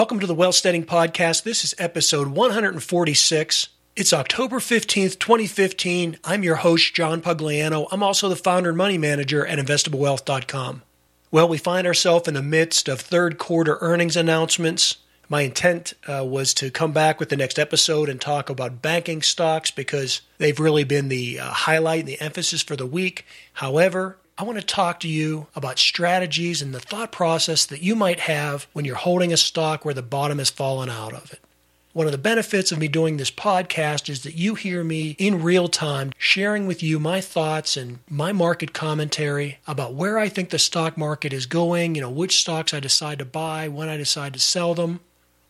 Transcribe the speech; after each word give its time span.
Welcome 0.00 0.20
to 0.20 0.26
the 0.26 0.34
Wealthsteading 0.34 0.86
Podcast. 0.86 1.42
This 1.42 1.62
is 1.62 1.74
episode 1.76 2.28
146. 2.28 3.68
It's 3.94 4.14
October 4.14 4.56
15th, 4.56 5.18
2015. 5.18 6.16
I'm 6.24 6.42
your 6.42 6.56
host, 6.56 6.94
John 6.94 7.20
Pugliano. 7.20 7.86
I'm 7.92 8.02
also 8.02 8.30
the 8.30 8.34
founder 8.34 8.70
and 8.70 8.78
money 8.78 8.96
manager 8.96 9.44
at 9.44 9.58
investablewealth.com. 9.58 10.80
Well, 11.30 11.46
we 11.46 11.58
find 11.58 11.86
ourselves 11.86 12.26
in 12.28 12.32
the 12.32 12.40
midst 12.40 12.88
of 12.88 12.98
third 12.98 13.36
quarter 13.36 13.76
earnings 13.82 14.16
announcements. 14.16 14.96
My 15.28 15.42
intent 15.42 15.92
uh, 16.06 16.24
was 16.24 16.54
to 16.54 16.70
come 16.70 16.92
back 16.92 17.20
with 17.20 17.28
the 17.28 17.36
next 17.36 17.58
episode 17.58 18.08
and 18.08 18.18
talk 18.18 18.48
about 18.48 18.80
banking 18.80 19.20
stocks 19.20 19.70
because 19.70 20.22
they've 20.38 20.58
really 20.58 20.84
been 20.84 21.10
the 21.10 21.40
uh, 21.40 21.50
highlight 21.50 22.00
and 22.00 22.08
the 22.08 22.20
emphasis 22.22 22.62
for 22.62 22.74
the 22.74 22.86
week. 22.86 23.26
However, 23.52 24.16
I 24.40 24.42
want 24.42 24.58
to 24.58 24.64
talk 24.64 25.00
to 25.00 25.08
you 25.08 25.48
about 25.54 25.78
strategies 25.78 26.62
and 26.62 26.74
the 26.74 26.80
thought 26.80 27.12
process 27.12 27.66
that 27.66 27.82
you 27.82 27.94
might 27.94 28.20
have 28.20 28.66
when 28.72 28.86
you're 28.86 28.96
holding 28.96 29.34
a 29.34 29.36
stock 29.36 29.84
where 29.84 29.92
the 29.92 30.00
bottom 30.00 30.38
has 30.38 30.48
fallen 30.48 30.88
out 30.88 31.12
of 31.12 31.30
it. 31.30 31.40
One 31.92 32.06
of 32.06 32.12
the 32.12 32.16
benefits 32.16 32.72
of 32.72 32.78
me 32.78 32.88
doing 32.88 33.18
this 33.18 33.30
podcast 33.30 34.08
is 34.08 34.22
that 34.22 34.36
you 34.36 34.54
hear 34.54 34.82
me 34.82 35.14
in 35.18 35.42
real 35.42 35.68
time 35.68 36.12
sharing 36.16 36.66
with 36.66 36.82
you 36.82 36.98
my 36.98 37.20
thoughts 37.20 37.76
and 37.76 37.98
my 38.08 38.32
market 38.32 38.72
commentary 38.72 39.58
about 39.66 39.92
where 39.92 40.18
I 40.18 40.30
think 40.30 40.48
the 40.48 40.58
stock 40.58 40.96
market 40.96 41.34
is 41.34 41.44
going, 41.44 41.94
you 41.94 42.00
know, 42.00 42.08
which 42.08 42.40
stocks 42.40 42.72
I 42.72 42.80
decide 42.80 43.18
to 43.18 43.26
buy, 43.26 43.68
when 43.68 43.90
I 43.90 43.98
decide 43.98 44.32
to 44.32 44.40
sell 44.40 44.74
them. 44.74 45.00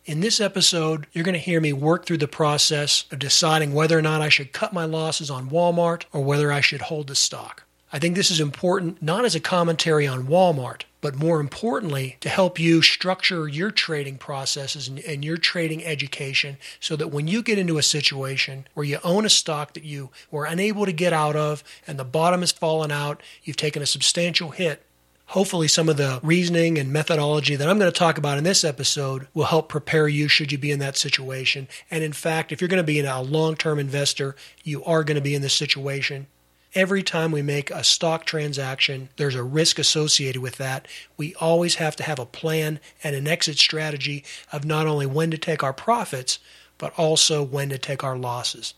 In 0.03 0.19
this 0.19 0.41
episode, 0.41 1.07
you're 1.13 1.23
going 1.23 1.31
to 1.31 1.39
hear 1.39 1.61
me 1.61 1.71
work 1.71 2.05
through 2.05 2.17
the 2.17 2.27
process 2.27 3.05
of 3.09 3.19
deciding 3.19 3.73
whether 3.73 3.97
or 3.97 4.01
not 4.01 4.21
I 4.21 4.27
should 4.27 4.51
cut 4.51 4.73
my 4.73 4.83
losses 4.83 5.31
on 5.31 5.49
Walmart 5.49 6.03
or 6.11 6.21
whether 6.25 6.51
I 6.51 6.59
should 6.59 6.81
hold 6.81 7.07
the 7.07 7.15
stock. 7.15 7.63
I 7.93 7.99
think 7.99 8.15
this 8.15 8.31
is 8.31 8.39
important 8.39 9.01
not 9.01 9.25
as 9.25 9.35
a 9.35 9.39
commentary 9.41 10.07
on 10.07 10.27
Walmart, 10.27 10.83
but 11.01 11.15
more 11.15 11.41
importantly, 11.41 12.15
to 12.21 12.29
help 12.29 12.57
you 12.57 12.81
structure 12.81 13.49
your 13.49 13.69
trading 13.69 14.17
processes 14.17 14.87
and, 14.87 14.99
and, 14.99 15.25
your 15.25 15.35
trading 15.35 15.83
education 15.83 16.57
so 16.79 16.95
that 16.95 17.09
when 17.09 17.27
you 17.27 17.43
get 17.43 17.57
into 17.57 17.77
a 17.77 17.83
situation 17.83 18.65
where 18.75 18.85
you 18.85 18.99
own 19.03 19.25
a 19.25 19.29
stock 19.29 19.73
that 19.73 19.83
you 19.83 20.09
were 20.29 20.45
unable 20.45 20.85
to 20.85 20.93
get 20.93 21.11
out 21.11 21.35
of 21.35 21.63
and 21.85 21.99
the 21.99 22.05
bottom 22.05 22.39
has 22.39 22.51
fallen 22.53 22.91
out, 22.91 23.21
you've 23.43 23.57
taken 23.57 23.81
a 23.81 23.87
substantial 23.87 24.51
hit. 24.51 24.85
Hopefully, 25.27 25.67
some 25.67 25.89
of 25.89 25.97
the 25.97 26.19
reasoning 26.23 26.77
and 26.77 26.91
methodology 26.91 27.55
that 27.55 27.69
I'm 27.69 27.79
going 27.79 27.91
to 27.91 27.97
talk 27.97 28.17
about 28.17 28.37
in 28.37 28.43
this 28.43 28.63
episode 28.63 29.27
will 29.33 29.45
help 29.45 29.69
prepare 29.69 30.07
you 30.07 30.27
should 30.27 30.51
you 30.51 30.57
be 30.57 30.71
in 30.71 30.79
that 30.79 30.97
situation. 30.97 31.67
And 31.89 32.03
in 32.03 32.13
fact, 32.13 32.51
if 32.51 32.61
you're 32.61 32.67
going 32.67 32.77
to 32.77 32.83
be 32.83 32.99
a 32.99 33.19
long 33.19 33.55
term 33.55 33.79
investor, 33.79 34.35
you 34.63 34.83
are 34.83 35.03
going 35.03 35.15
to 35.15 35.21
be 35.21 35.35
in 35.35 35.41
this 35.41 35.53
situation. 35.53 36.27
Every 36.73 37.03
time 37.03 37.33
we 37.33 37.41
make 37.41 37.69
a 37.69 37.83
stock 37.83 38.23
transaction, 38.23 39.09
there's 39.17 39.35
a 39.35 39.43
risk 39.43 39.77
associated 39.77 40.41
with 40.41 40.55
that. 40.55 40.87
We 41.17 41.35
always 41.35 41.75
have 41.75 41.97
to 41.97 42.03
have 42.03 42.17
a 42.17 42.25
plan 42.25 42.79
and 43.03 43.13
an 43.13 43.27
exit 43.27 43.57
strategy 43.57 44.23
of 44.53 44.63
not 44.63 44.87
only 44.87 45.05
when 45.05 45.31
to 45.31 45.37
take 45.37 45.63
our 45.63 45.73
profits, 45.73 46.39
but 46.77 46.97
also 46.97 47.43
when 47.43 47.69
to 47.69 47.77
take 47.77 48.05
our 48.05 48.17
losses. 48.17 48.73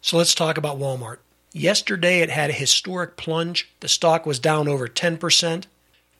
So 0.00 0.16
let's 0.16 0.34
talk 0.34 0.56
about 0.56 0.78
Walmart. 0.78 1.18
Yesterday, 1.52 2.20
it 2.20 2.30
had 2.30 2.48
a 2.48 2.54
historic 2.54 3.18
plunge. 3.18 3.70
The 3.80 3.88
stock 3.88 4.24
was 4.24 4.38
down 4.38 4.66
over 4.66 4.88
10%. 4.88 5.66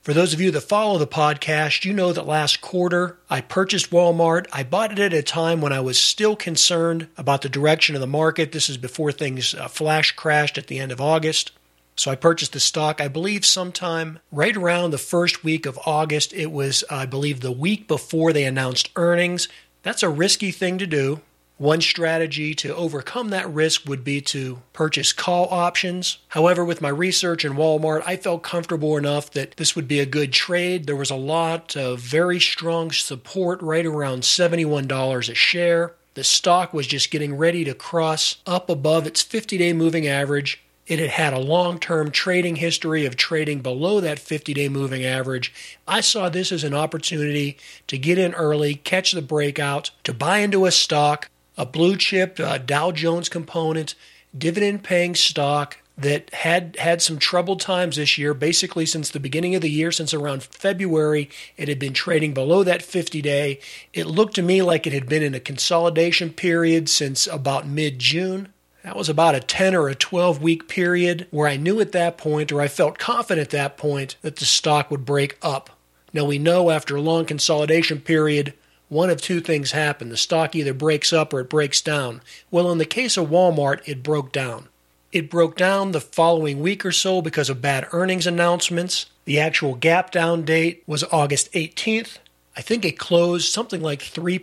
For 0.05 0.12
those 0.12 0.34
of 0.34 0.41
you 0.42 0.50
that 0.50 0.60
follow 0.60 0.98
the 0.98 1.06
podcast, 1.06 1.86
you 1.86 1.94
know 1.94 2.12
that 2.12 2.27
last 2.27 2.60
quarter 2.60 3.16
I 3.30 3.41
purchased 3.41 3.91
Walmart. 3.91 4.47
I 4.52 4.62
bought 4.62 4.92
it 4.92 4.98
at 4.98 5.14
a 5.14 5.22
time 5.22 5.62
when 5.62 5.72
I 5.72 5.80
was 5.80 5.98
still 5.98 6.36
concerned 6.36 7.08
about 7.16 7.41
the 7.41 7.48
direction 7.48 7.94
of 7.94 8.02
the 8.02 8.06
market. 8.06 8.52
This 8.52 8.69
is 8.69 8.77
before 8.77 9.12
things 9.12 9.55
uh, 9.55 9.66
flash 9.66 10.12
crashed 10.12 10.58
at 10.58 10.66
the 10.66 10.78
end 10.78 10.92
of 10.92 11.00
August. 11.00 11.52
So 11.97 12.10
I 12.10 12.16
purchased 12.16 12.52
the 12.52 12.60
stock, 12.60 13.00
I 13.00 13.08
believe, 13.08 13.47
sometime 13.47 14.19
right 14.30 14.55
around 14.55 14.91
the 14.91 14.98
first 14.98 15.42
week 15.42 15.64
of 15.64 15.78
August. 15.86 16.34
It 16.34 16.52
was, 16.52 16.84
I 16.91 17.06
believe, 17.06 17.41
the 17.41 17.50
week 17.50 17.88
before 17.88 18.34
they 18.34 18.44
announced 18.44 18.91
earnings. 18.97 19.48
That's 19.82 20.02
a 20.02 20.10
risky 20.10 20.50
thing 20.50 20.77
to 20.77 20.86
do. 20.86 21.22
One 21.65 21.81
strategy 21.81 22.55
to 22.57 22.77
overcome 22.77 23.31
that 23.31 23.48
risk 23.48 23.89
would 23.89 24.05
be 24.05 24.20
to 24.20 24.61
purchase 24.75 25.15
call 25.15 25.48
options. 25.51 26.19
However, 26.28 26.62
with 26.62 26.83
my 26.83 26.91
research 26.91 27.43
in 27.43 27.55
Walmart, 27.55 28.03
I 28.05 28.19
felt 28.19 28.43
comfortable 28.43 28.99
enough 28.99 29.31
that 29.31 29.56
this 29.56 29.75
would 29.75 29.88
be 29.88 29.99
a 29.99 30.05
good 30.05 30.31
trade. 30.31 30.84
There 30.84 30.94
was 30.94 31.09
a 31.11 31.16
lot 31.16 31.75
of 31.75 32.00
very 32.00 32.38
strong 32.38 32.93
support 32.93 33.62
right 33.62 33.87
around 33.87 34.25
$71 34.25 35.31
a 35.31 35.34
share. 35.34 35.94
The 36.12 36.22
stock 36.22 36.75
was 36.75 36.87
just 36.87 37.11
getting 37.11 37.34
ready 37.34 37.65
to 37.65 37.72
cross 37.72 38.37
up 38.47 38.69
above 38.69 39.06
its 39.06 39.22
50 39.22 39.56
day 39.56 39.72
moving 39.72 40.06
average. 40.06 40.62
It 40.87 40.99
had 40.99 41.09
had 41.09 41.33
a 41.33 41.38
long 41.38 41.78
term 41.78 42.11
trading 42.11 42.56
history 42.56 43.06
of 43.06 43.17
trading 43.17 43.62
below 43.62 44.00
that 44.00 44.19
50 44.19 44.53
day 44.53 44.69
moving 44.69 45.03
average. 45.03 45.50
I 45.88 46.03
saw 46.03 46.28
this 46.28 46.53
as 46.53 46.62
an 46.62 46.75
opportunity 46.75 47.56
to 47.87 47.97
get 47.97 48.19
in 48.19 48.34
early, 48.34 48.75
catch 48.75 49.12
the 49.12 49.22
breakout, 49.22 49.93
to 50.05 50.12
buy 50.12 50.41
into 50.41 50.67
a 50.67 50.71
stock 50.71 51.31
a 51.56 51.66
blue 51.66 51.97
chip 51.97 52.38
uh, 52.41 52.59
Dow 52.59 52.91
Jones 52.92 53.28
component, 53.28 53.94
dividend 54.37 54.82
paying 54.82 55.15
stock 55.15 55.78
that 55.97 56.32
had 56.34 56.76
had 56.81 57.00
some 57.00 57.19
troubled 57.19 57.60
times 57.60 57.97
this 57.97 58.19
year. 58.19 58.34
Basically, 58.34 58.84
since 58.84 59.10
the 59.10 59.20
beginning 59.20 59.54
of 59.54 59.62
the 59.62 59.70
year, 59.70 59.93
since 59.93 60.12
around 60.12 60.43
February, 60.43 61.31
it 61.56 61.69
had 61.69 61.78
been 61.78 61.93
trading 61.93 62.34
below 62.34 62.64
that 62.64 62.82
50 62.82 63.22
day. 63.22 63.60
It 63.93 64.06
looked 64.06 64.34
to 64.34 64.43
me 64.43 64.62
like 64.62 64.87
it 64.87 64.93
had 64.93 65.09
been 65.09 65.22
in 65.22 65.34
a 65.34 65.41
consolidation 65.41 66.31
period 66.31 66.88
since 66.88 67.26
about 67.26 67.69
mid 67.69 67.98
June. 67.98 68.48
That 68.82 68.97
was 68.97 69.09
about 69.09 69.34
a 69.34 69.41
10 69.41 69.75
or 69.75 69.88
a 69.88 69.94
12 69.94 70.43
week 70.43 70.69
period 70.69 71.26
where 71.31 71.48
I 71.48 71.56
knew 71.56 71.81
at 71.81 71.93
that 71.93 72.19
point, 72.19 72.53
or 72.53 72.60
I 72.60 72.69
felt 72.69 72.98
confident 72.98 73.47
at 73.47 73.50
that 73.50 73.76
point, 73.76 74.16
that 74.22 74.37
the 74.37 74.44
stock 74.44 74.91
would 74.91 75.06
break 75.06 75.38
up. 75.41 75.70
Now, 76.12 76.25
we 76.25 76.38
know 76.38 76.70
after 76.70 76.94
a 76.94 77.00
long 77.00 77.25
consolidation 77.25 78.00
period, 78.00 78.53
one 78.94 79.10
of 79.10 79.21
two 79.21 79.41
things 79.41 79.72
happen. 79.72 80.09
The 80.09 80.16
stock 80.16 80.55
either 80.55 80.72
breaks 80.72 81.12
up 81.12 81.34
or 81.34 81.41
it 81.41 81.50
breaks 81.50 81.81
down. 81.81 82.22
Well, 82.50 82.71
in 82.71 82.78
the 82.78 82.84
case 82.84 83.16
of 83.16 83.28
Walmart, 83.28 83.81
it 83.87 84.05
broke 84.05 84.32
down. 84.32 84.69
It 85.10 85.28
broke 85.28 85.56
down 85.56 85.91
the 85.91 86.00
following 86.00 86.60
week 86.60 86.87
or 86.87 86.93
so 86.93 87.21
because 87.21 87.50
of 87.50 87.60
bad 87.60 87.88
earnings 87.93 88.27
announcements. 88.27 89.06
The 89.25 89.41
actual 89.41 89.75
gap 89.75 90.12
down 90.12 90.44
date 90.44 90.84
was 90.87 91.05
August 91.10 91.53
18th. 91.53 92.19
I 92.56 92.62
think 92.62 92.84
it 92.84 92.97
closed 92.97 93.53
something 93.53 93.82
like 93.82 94.00
3%, 94.00 94.38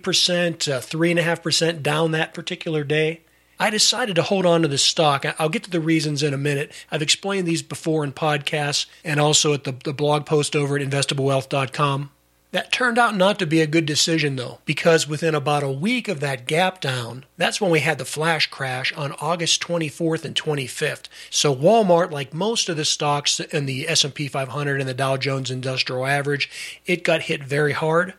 uh, 0.68 0.82
3.5% 0.82 1.82
down 1.82 2.12
that 2.12 2.34
particular 2.34 2.84
day. 2.84 3.22
I 3.58 3.70
decided 3.70 4.16
to 4.16 4.24
hold 4.24 4.46
on 4.46 4.64
to 4.64 4.68
this 4.68 4.84
stock. 4.84 5.26
I'll 5.40 5.50
get 5.50 5.64
to 5.64 5.70
the 5.70 5.80
reasons 5.80 6.24
in 6.24 6.34
a 6.34 6.38
minute. 6.38 6.74
I've 6.92 7.02
explained 7.02 7.48
these 7.48 7.62
before 7.62 8.04
in 8.04 8.12
podcasts 8.12 8.86
and 9.06 9.20
also 9.20 9.54
at 9.54 9.64
the, 9.64 9.72
the 9.72 9.94
blog 9.94 10.26
post 10.26 10.58
over 10.58 10.78
at 10.78 10.86
investablewealth.com. 10.86 12.10
That 12.52 12.72
turned 12.72 12.98
out 12.98 13.16
not 13.16 13.40
to 13.40 13.46
be 13.48 13.62
a 13.62 13.68
good 13.68 13.86
decision, 13.86 14.36
though, 14.36 14.60
because 14.66 15.08
within 15.08 15.34
about 15.34 15.64
a 15.64 15.72
week 15.72 16.10
of 16.10 16.20
that 16.20 16.46
gap 16.46 16.82
down, 16.82 17.24
that's 17.38 17.62
when 17.62 17.72
we 17.72 17.80
had 17.80 17.98
the 17.98 18.04
flash 18.04 18.48
crash 18.48 18.92
on 18.94 19.14
August 19.14 19.62
24th 19.62 20.26
and 20.26 20.36
25th. 20.36 21.06
So 21.30 21.56
Walmart, 21.56 22.12
like 22.12 22.34
most 22.34 22.68
of 22.68 22.76
the 22.76 22.84
stocks 22.84 23.40
in 23.40 23.68
the 23.68 23.88
S&P 23.88 24.28
500 24.28 24.82
and 24.82 24.90
the 24.90 24.94
Dow 24.94 25.16
Jones 25.16 25.50
Industrial 25.50 26.06
Average, 26.06 26.50
it 26.86 27.06
got 27.06 27.24
hit 27.24 27.42
very 27.42 27.72
hard. 27.72 28.16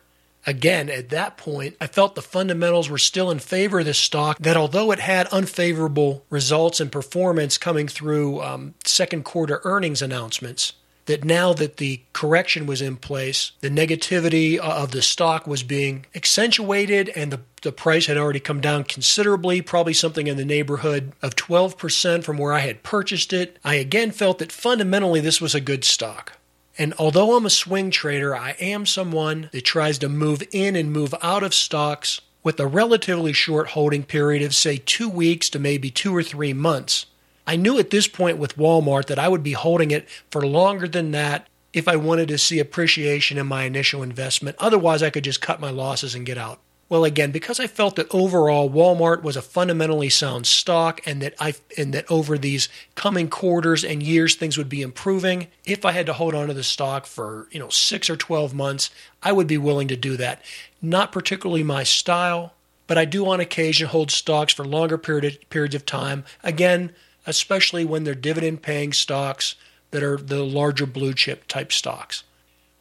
Again, 0.47 0.89
at 0.89 1.11
that 1.11 1.37
point, 1.37 1.77
I 1.79 1.87
felt 1.87 2.15
the 2.15 2.23
fundamentals 2.23 2.89
were 2.89 2.99
still 2.99 3.31
in 3.31 3.39
favor 3.39 3.81
of 3.81 3.85
this 3.85 3.99
stock. 3.99 4.39
That 4.39 4.57
although 4.57 4.91
it 4.93 4.99
had 4.99 5.27
unfavorable 5.29 6.25
results 6.31 6.81
and 6.81 6.91
performance 6.91 7.59
coming 7.59 7.87
through 7.87 8.41
um, 8.41 8.75
second 8.85 9.25
quarter 9.25 9.61
earnings 9.63 10.03
announcements, 10.03 10.73
that 11.07 11.25
now 11.25 11.53
that 11.53 11.79
the 11.79 12.01
correction 12.13 12.67
was 12.67 12.81
in 12.81 12.97
place, 12.97 13.53
the 13.61 13.71
negativity 13.71 14.59
of 14.59 14.93
the 14.93 15.03
stock 15.03 15.47
was 15.47 15.63
being 15.63 16.07
accentuated 16.15 17.09
and 17.11 17.33
the, 17.33 17.41
the 17.63 17.73
price 17.73 18.07
had 18.07 18.17
already 18.17 18.41
come 18.41 18.61
down 18.61 18.85
considerably, 18.85 19.61
probably 19.63 19.93
something 19.93 20.27
in 20.27 20.37
the 20.37 20.45
neighborhood 20.45 21.13
of 21.23 21.37
12% 21.37 22.23
from 22.25 22.39
where 22.39 22.53
I 22.53 22.61
had 22.61 22.83
purchased 22.83 23.33
it. 23.33 23.59
I 23.65 23.75
again 23.75 24.11
felt 24.11 24.39
that 24.39 24.53
fundamentally 24.53 25.21
this 25.21 25.41
was 25.41 25.55
a 25.55 25.61
good 25.61 25.85
stock. 25.85 26.39
And 26.79 26.95
although 26.99 27.37
I'm 27.37 27.47
a 27.47 27.51
swing 27.51 27.91
trader, 27.91 28.35
I 28.35 28.57
am 28.59 28.87
someone 28.87 29.51
that 29.53 29.65
tries 29.65 29.99
to 29.99 30.09
move 30.09 30.43
in 30.53 30.75
and 30.75 30.93
move 30.93 31.15
out 31.23 31.43
of 31.43 31.53
stocks 31.53 32.21
with 32.43 32.59
a 32.59 32.67
relatively 32.67 33.33
short 33.33 33.69
holding 33.69 34.03
period 34.03 34.43
of, 34.43 34.55
say, 34.55 34.79
two 34.79 35.09
weeks 35.09 35.49
to 35.51 35.59
maybe 35.59 35.91
two 35.91 36.15
or 36.15 36.23
three 36.23 36.53
months. 36.53 37.07
I 37.47 37.57
knew 37.57 37.79
at 37.79 37.91
this 37.91 38.09
point 38.09 38.39
with 38.39 38.57
Walmart 38.57 39.07
that 39.07 39.19
I 39.19 39.29
would 39.29 39.43
be 39.43 39.53
holding 39.53 39.91
it 39.91 40.09
for 40.31 40.47
longer 40.47 40.87
than 40.87 41.11
that 41.13 41.49
if 41.73 41.89
I 41.89 41.97
wanted 41.97 42.29
to 42.29 42.39
see 42.39 42.59
appreciation 42.59 43.39
in 43.39 43.47
my 43.47 43.65
initial 43.65 44.03
investment. 44.03 44.57
Otherwise, 44.59 45.03
I 45.03 45.11
could 45.11 45.25
just 45.25 45.41
cut 45.41 45.61
my 45.61 45.71
losses 45.71 46.15
and 46.15 46.27
get 46.27 46.39
out. 46.39 46.61
Well, 46.89 47.05
again, 47.05 47.31
because 47.31 47.59
I 47.59 47.69
felt 47.69 47.97
that 47.97 48.15
overall 48.15 48.69
Walmart 48.69 49.23
was 49.23 49.35
a 49.35 49.41
fundamentally 49.41 50.11
sound 50.11 50.47
stock 50.47 51.01
and 51.07 51.23
that 51.23 51.33
I 51.41 51.55
and 51.79 51.95
that 51.95 52.05
over 52.11 52.37
these 52.37 52.69
coming 52.95 53.31
quarters 53.31 53.83
and 53.83 54.03
years 54.03 54.35
things 54.35 54.59
would 54.59 54.69
be 54.69 54.83
improving, 54.83 55.47
if 55.65 55.87
I 55.87 55.93
had 55.93 56.05
to 56.05 56.13
hold 56.13 56.35
on 56.35 56.49
to 56.49 56.55
the 56.55 56.63
stock 56.63 57.07
for, 57.07 57.49
you 57.51 57.59
know, 57.59 57.71
6 57.71 58.11
or 58.11 58.17
12 58.17 58.53
months, 58.53 58.91
I 59.23 59.33
would 59.33 59.47
be 59.47 59.57
willing 59.57 59.89
to 59.89 59.97
do 59.97 60.19
that. 60.19 60.43
Not 60.83 61.13
particularly 61.13 61.63
my 61.63 61.83
style, 61.83 62.53
but 62.87 62.99
I 62.99 63.07
do 63.07 63.27
on 63.27 63.41
occasion 63.41 63.89
hold 63.89 64.11
stocks 64.11 64.53
for 64.53 64.67
longer 64.67 64.99
period, 64.99 65.39
periods 65.49 65.75
of 65.75 65.87
time. 65.87 66.25
Again, 66.43 66.93
especially 67.27 67.85
when 67.85 68.05
they're 68.05 68.15
dividend 68.15 68.63
paying 68.63 68.93
stocks 68.93 69.55
that 69.91 70.03
are 70.03 70.17
the 70.17 70.45
larger 70.45 70.87
blue 70.87 71.15
chip 71.15 71.47
type 71.49 71.73
stocks. 71.73 72.25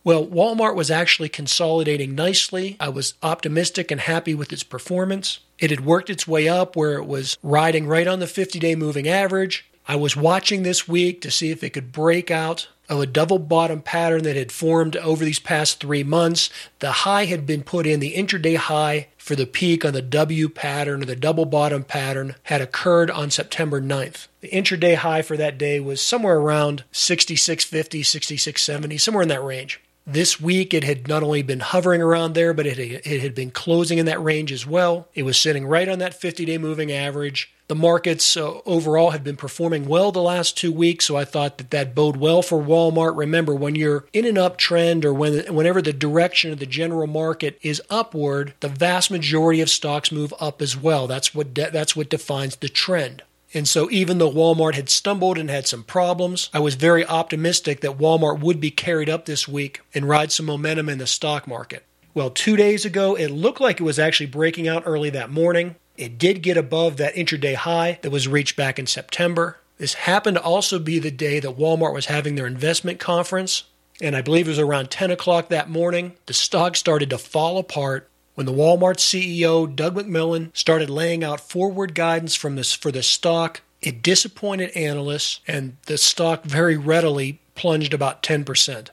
Well, 0.04 0.26
Walmart 0.26 0.76
was 0.76 0.90
actually 0.90 1.30
consolidating 1.30 2.16
nicely. 2.16 2.76
I 2.80 2.90
was 2.90 3.14
optimistic 3.22 3.92
and 3.92 4.02
happy 4.02 4.34
with 4.34 4.52
its 4.52 4.64
performance. 4.64 5.40
It 5.60 5.70
had 5.70 5.86
worked 5.86 6.10
its 6.10 6.28
way 6.28 6.50
up 6.50 6.76
where 6.76 6.96
it 6.96 7.06
was 7.06 7.38
riding 7.44 7.86
right 7.86 8.08
on 8.08 8.20
the 8.20 8.28
50 8.28 8.58
day 8.58 8.76
moving 8.76 9.08
average. 9.08 9.70
I 9.88 9.96
was 9.96 10.16
watching 10.16 10.64
this 10.64 10.88
week 10.88 11.22
to 11.22 11.32
see 11.32 11.52
if 11.52 11.64
it 11.64 11.72
could 11.72 11.92
break 11.92 12.32
out 12.32 12.68
of 12.92 13.00
a 13.00 13.06
double 13.06 13.40
bottom 13.40 13.82
pattern 13.82 14.24
that 14.24 14.36
had 14.36 14.52
formed 14.52 14.98
over 14.98 15.24
these 15.24 15.40
past 15.40 15.80
three 15.80 16.04
months. 16.04 16.50
The 16.80 16.92
high 16.92 17.24
had 17.24 17.46
been 17.46 17.64
put 17.64 17.88
in, 17.88 18.02
the 18.02 18.14
intraday 18.14 18.58
high 18.58 19.08
for 19.18 19.34
the 19.34 19.46
peak 19.46 19.86
on 19.86 19.94
the 19.94 20.02
W 20.02 20.50
pattern 20.50 21.02
or 21.02 21.06
the 21.06 21.16
double 21.16 21.46
bottom 21.46 21.86
pattern 21.86 22.36
had 22.44 22.60
occurred 22.60 23.10
on 23.10 23.32
September 23.32 23.82
9th. 23.82 24.28
The 24.42 24.50
intraday 24.50 24.96
high 24.96 25.22
for 25.22 25.38
that 25.38 25.58
day 25.58 25.80
was 25.80 26.02
somewhere 26.02 26.38
around 26.38 26.84
6650, 26.92 28.04
6670, 28.04 28.98
somewhere 28.98 29.24
in 29.24 29.30
that 29.30 29.44
range. 29.44 29.80
This 30.06 30.42
week, 30.42 30.74
it 30.74 30.84
had 30.84 31.08
not 31.08 31.24
only 31.24 31.44
been 31.44 31.60
hovering 31.62 32.02
around 32.02 32.34
there, 32.34 32.54
but 32.54 32.66
it, 32.66 32.78
it 32.78 33.22
had 33.22 33.36
been 33.36 33.52
closing 33.52 34.00
in 34.00 34.08
that 34.08 34.22
range 34.22 34.52
as 34.52 34.68
well. 34.68 35.08
It 35.14 35.24
was 35.24 35.38
sitting 35.38 35.66
right 35.66 35.88
on 35.88 36.00
that 36.00 36.20
50 36.20 36.44
day 36.44 36.58
moving 36.58 36.92
average. 36.92 37.54
The 37.72 37.76
markets 37.76 38.36
uh, 38.36 38.60
overall 38.66 39.12
had 39.12 39.24
been 39.24 39.38
performing 39.38 39.86
well 39.86 40.12
the 40.12 40.22
last 40.22 40.58
two 40.58 40.74
weeks, 40.74 41.06
so 41.06 41.16
I 41.16 41.24
thought 41.24 41.58
that 41.58 41.72
that 41.72 41.96
bode 41.96 42.18
well 42.18 42.42
for 42.42 42.62
Walmart. 42.62 43.16
Remember, 43.16 43.56
when 43.56 43.76
you're 43.76 44.04
in 44.12 44.26
an 44.26 44.36
uptrend 44.36 45.06
or 45.06 45.14
when 45.14 45.56
whenever 45.56 45.82
the 45.82 45.94
direction 45.94 46.52
of 46.52 46.60
the 46.60 46.66
general 46.66 47.08
market 47.08 47.58
is 47.62 47.82
upward, 47.90 48.56
the 48.60 48.68
vast 48.68 49.10
majority 49.10 49.62
of 49.62 49.70
stocks 49.70 50.12
move 50.12 50.34
up 50.38 50.62
as 50.62 50.76
well. 50.76 51.08
That's 51.08 51.34
what 51.34 51.54
de- 51.54 51.72
that's 51.72 51.96
what 51.96 52.10
defines 52.10 52.58
the 52.58 52.68
trend. 52.68 53.24
And 53.54 53.66
so, 53.66 53.90
even 53.90 54.18
though 54.18 54.30
Walmart 54.30 54.76
had 54.76 54.90
stumbled 54.90 55.38
and 55.38 55.50
had 55.50 55.66
some 55.66 55.86
problems, 55.86 56.50
I 56.54 56.60
was 56.60 56.76
very 56.76 57.06
optimistic 57.06 57.80
that 57.80 57.98
Walmart 57.98 58.42
would 58.42 58.60
be 58.60 58.72
carried 58.72 59.10
up 59.10 59.24
this 59.24 59.48
week 59.48 59.80
and 59.94 60.10
ride 60.10 60.34
some 60.34 60.46
momentum 60.46 60.90
in 60.90 60.98
the 60.98 61.08
stock 61.08 61.48
market. 61.48 61.86
Well, 62.14 62.32
two 62.32 62.58
days 62.58 62.84
ago, 62.84 63.16
it 63.16 63.30
looked 63.30 63.62
like 63.62 63.80
it 63.80 63.84
was 63.84 63.98
actually 63.98 64.28
breaking 64.28 64.68
out 64.68 64.84
early 64.86 65.12
that 65.12 65.32
morning. 65.32 65.78
It 66.02 66.18
did 66.18 66.42
get 66.42 66.58
above 66.58 66.98
that 66.98 67.14
intraday 67.14 67.54
high 67.54 68.00
that 68.02 68.10
was 68.10 68.28
reached 68.28 68.56
back 68.56 68.80
in 68.80 68.88
September. 68.88 69.60
This 69.78 69.94
happened 69.94 70.38
to 70.38 70.42
also 70.42 70.80
be 70.80 70.98
the 70.98 71.12
day 71.12 71.40
that 71.40 71.60
Walmart 71.60 71.94
was 71.94 72.08
having 72.08 72.34
their 72.34 72.48
investment 72.48 73.00
conference. 73.00 73.66
And 74.02 74.16
I 74.16 74.24
believe 74.24 74.48
it 74.48 74.50
was 74.50 74.58
around 74.58 74.90
10 74.90 75.12
o'clock 75.12 75.50
that 75.50 75.70
morning. 75.70 76.14
The 76.26 76.34
stock 76.34 76.76
started 76.76 77.12
to 77.12 77.20
fall 77.20 77.60
apart 77.60 78.10
when 78.34 78.48
the 78.48 78.52
Walmart 78.52 78.98
CEO, 78.98 79.76
Doug 79.76 79.94
McMillon, 79.94 80.50
started 80.58 80.90
laying 80.90 81.24
out 81.24 81.40
forward 81.40 81.94
guidance 81.94 82.34
from 82.34 82.56
this, 82.56 82.74
for 82.74 82.92
the 82.92 83.04
stock. 83.04 83.62
It 83.80 84.02
disappointed 84.02 84.72
analysts, 84.72 85.40
and 85.48 85.78
the 85.86 86.00
stock 86.00 86.46
very 86.46 86.78
readily 86.78 87.42
plunged 87.54 87.94
about 87.94 88.24
10%. 88.24 88.88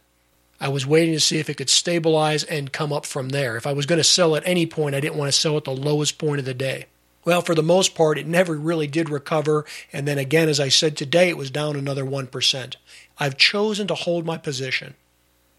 I 0.60 0.69
was 0.69 0.87
waiting 0.87 1.14
to 1.14 1.20
see 1.20 1.38
if 1.38 1.49
it 1.49 1.55
could 1.55 1.70
stabilize 1.70 2.44
and 2.44 2.70
come 2.70 2.93
up 2.93 3.06
from 3.06 3.31
there. 3.31 3.56
If 3.56 3.66
I 3.66 3.72
was 3.72 3.87
going 3.87 3.96
to 3.96 4.05
sell 4.05 4.37
at 4.37 4.46
any 4.46 4.66
point, 4.66 4.94
I 4.94 5.00
didn't 5.00 5.16
want 5.16 5.32
to 5.32 5.38
sell 5.38 5.56
at 5.56 5.64
the 5.64 5.70
lowest 5.70 6.19
point 6.19 6.40
of 6.40 6.44
the 6.44 6.52
day. 6.52 6.84
Well, 7.28 7.42
for 7.42 7.54
the 7.54 7.62
most 7.62 7.94
part, 7.94 8.16
it 8.16 8.26
never 8.26 8.54
really 8.54 8.86
did 8.86 9.10
recover. 9.10 9.66
And 9.92 10.08
then 10.08 10.16
again, 10.16 10.48
as 10.48 10.58
I 10.58 10.70
said 10.70 10.96
today, 10.96 11.28
it 11.28 11.36
was 11.36 11.50
down 11.50 11.76
another 11.76 12.02
1%. 12.02 12.76
I've 13.19 13.36
chosen 13.36 13.86
to 13.88 13.94
hold 13.94 14.25
my 14.25 14.38
position. 14.38 14.94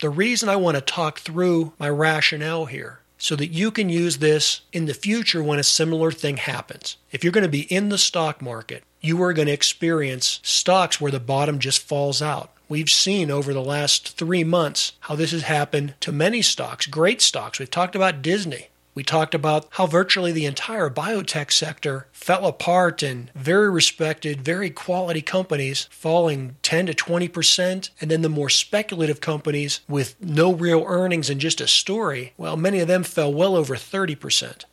The 0.02 0.10
reason 0.10 0.50
I 0.50 0.56
want 0.56 0.78
to 0.78 0.82
talk 0.82 1.20
through 1.20 1.74
my 1.78 1.88
rationale 1.88 2.66
here 2.66 3.02
so 3.20 3.36
that 3.36 3.50
you 3.50 3.70
can 3.70 3.88
use 3.88 4.18
this 4.18 4.62
in 4.74 4.88
the 4.88 4.96
future 4.96 5.44
when 5.44 5.60
a 5.60 5.64
similar 5.64 6.12
thing 6.12 6.38
happens. 6.38 6.98
If 7.12 7.24
you're 7.24 7.32
going 7.32 7.44
to 7.44 7.48
be 7.48 7.72
in 7.72 7.90
the 7.90 8.00
stock 8.00 8.42
market, 8.42 8.84
you 9.00 9.22
are 9.22 9.32
going 9.32 9.46
to 9.46 9.54
experience 9.54 10.40
stocks 10.42 11.00
where 11.00 11.12
the 11.12 11.20
bottom 11.20 11.60
just 11.60 11.88
falls 11.88 12.20
out. 12.20 12.52
We've 12.68 12.90
seen 12.90 13.30
over 13.30 13.54
the 13.54 13.62
last 13.62 14.18
three 14.18 14.44
months 14.44 14.94
how 15.02 15.16
this 15.16 15.34
has 15.34 15.44
happened 15.44 15.94
to 16.00 16.12
many 16.12 16.42
stocks, 16.42 16.88
great 16.88 17.22
stocks. 17.22 17.60
We've 17.60 17.70
talked 17.70 17.96
about 17.96 18.24
Disney. 18.24 18.70
We 19.00 19.04
talked 19.04 19.34
about 19.34 19.66
how 19.70 19.86
virtually 19.86 20.34
the 20.34 20.46
entire 20.46 20.90
biotech 20.90 21.54
sector 21.54 22.08
fell 22.12 22.46
apart 22.46 23.02
and 23.02 23.32
very 23.34 23.70
respected, 23.70 24.42
very 24.42 24.70
quality 24.70 25.22
companies 25.22 25.88
falling 25.90 26.58
10 26.64 26.88
to 26.88 26.94
20%. 26.94 27.92
And 28.02 28.12
then 28.12 28.24
the 28.24 28.28
more 28.28 28.50
speculative 28.50 29.22
companies 29.22 29.80
with 29.88 30.18
no 30.20 30.52
real 30.52 30.84
earnings 30.86 31.30
and 31.30 31.40
just 31.40 31.62
a 31.62 31.68
story, 31.68 32.34
well, 32.36 32.58
many 32.58 32.82
of 32.82 32.90
them 32.90 33.04
fell 33.04 33.34
well 33.34 33.56
over 33.56 33.76
30%. 33.76 34.66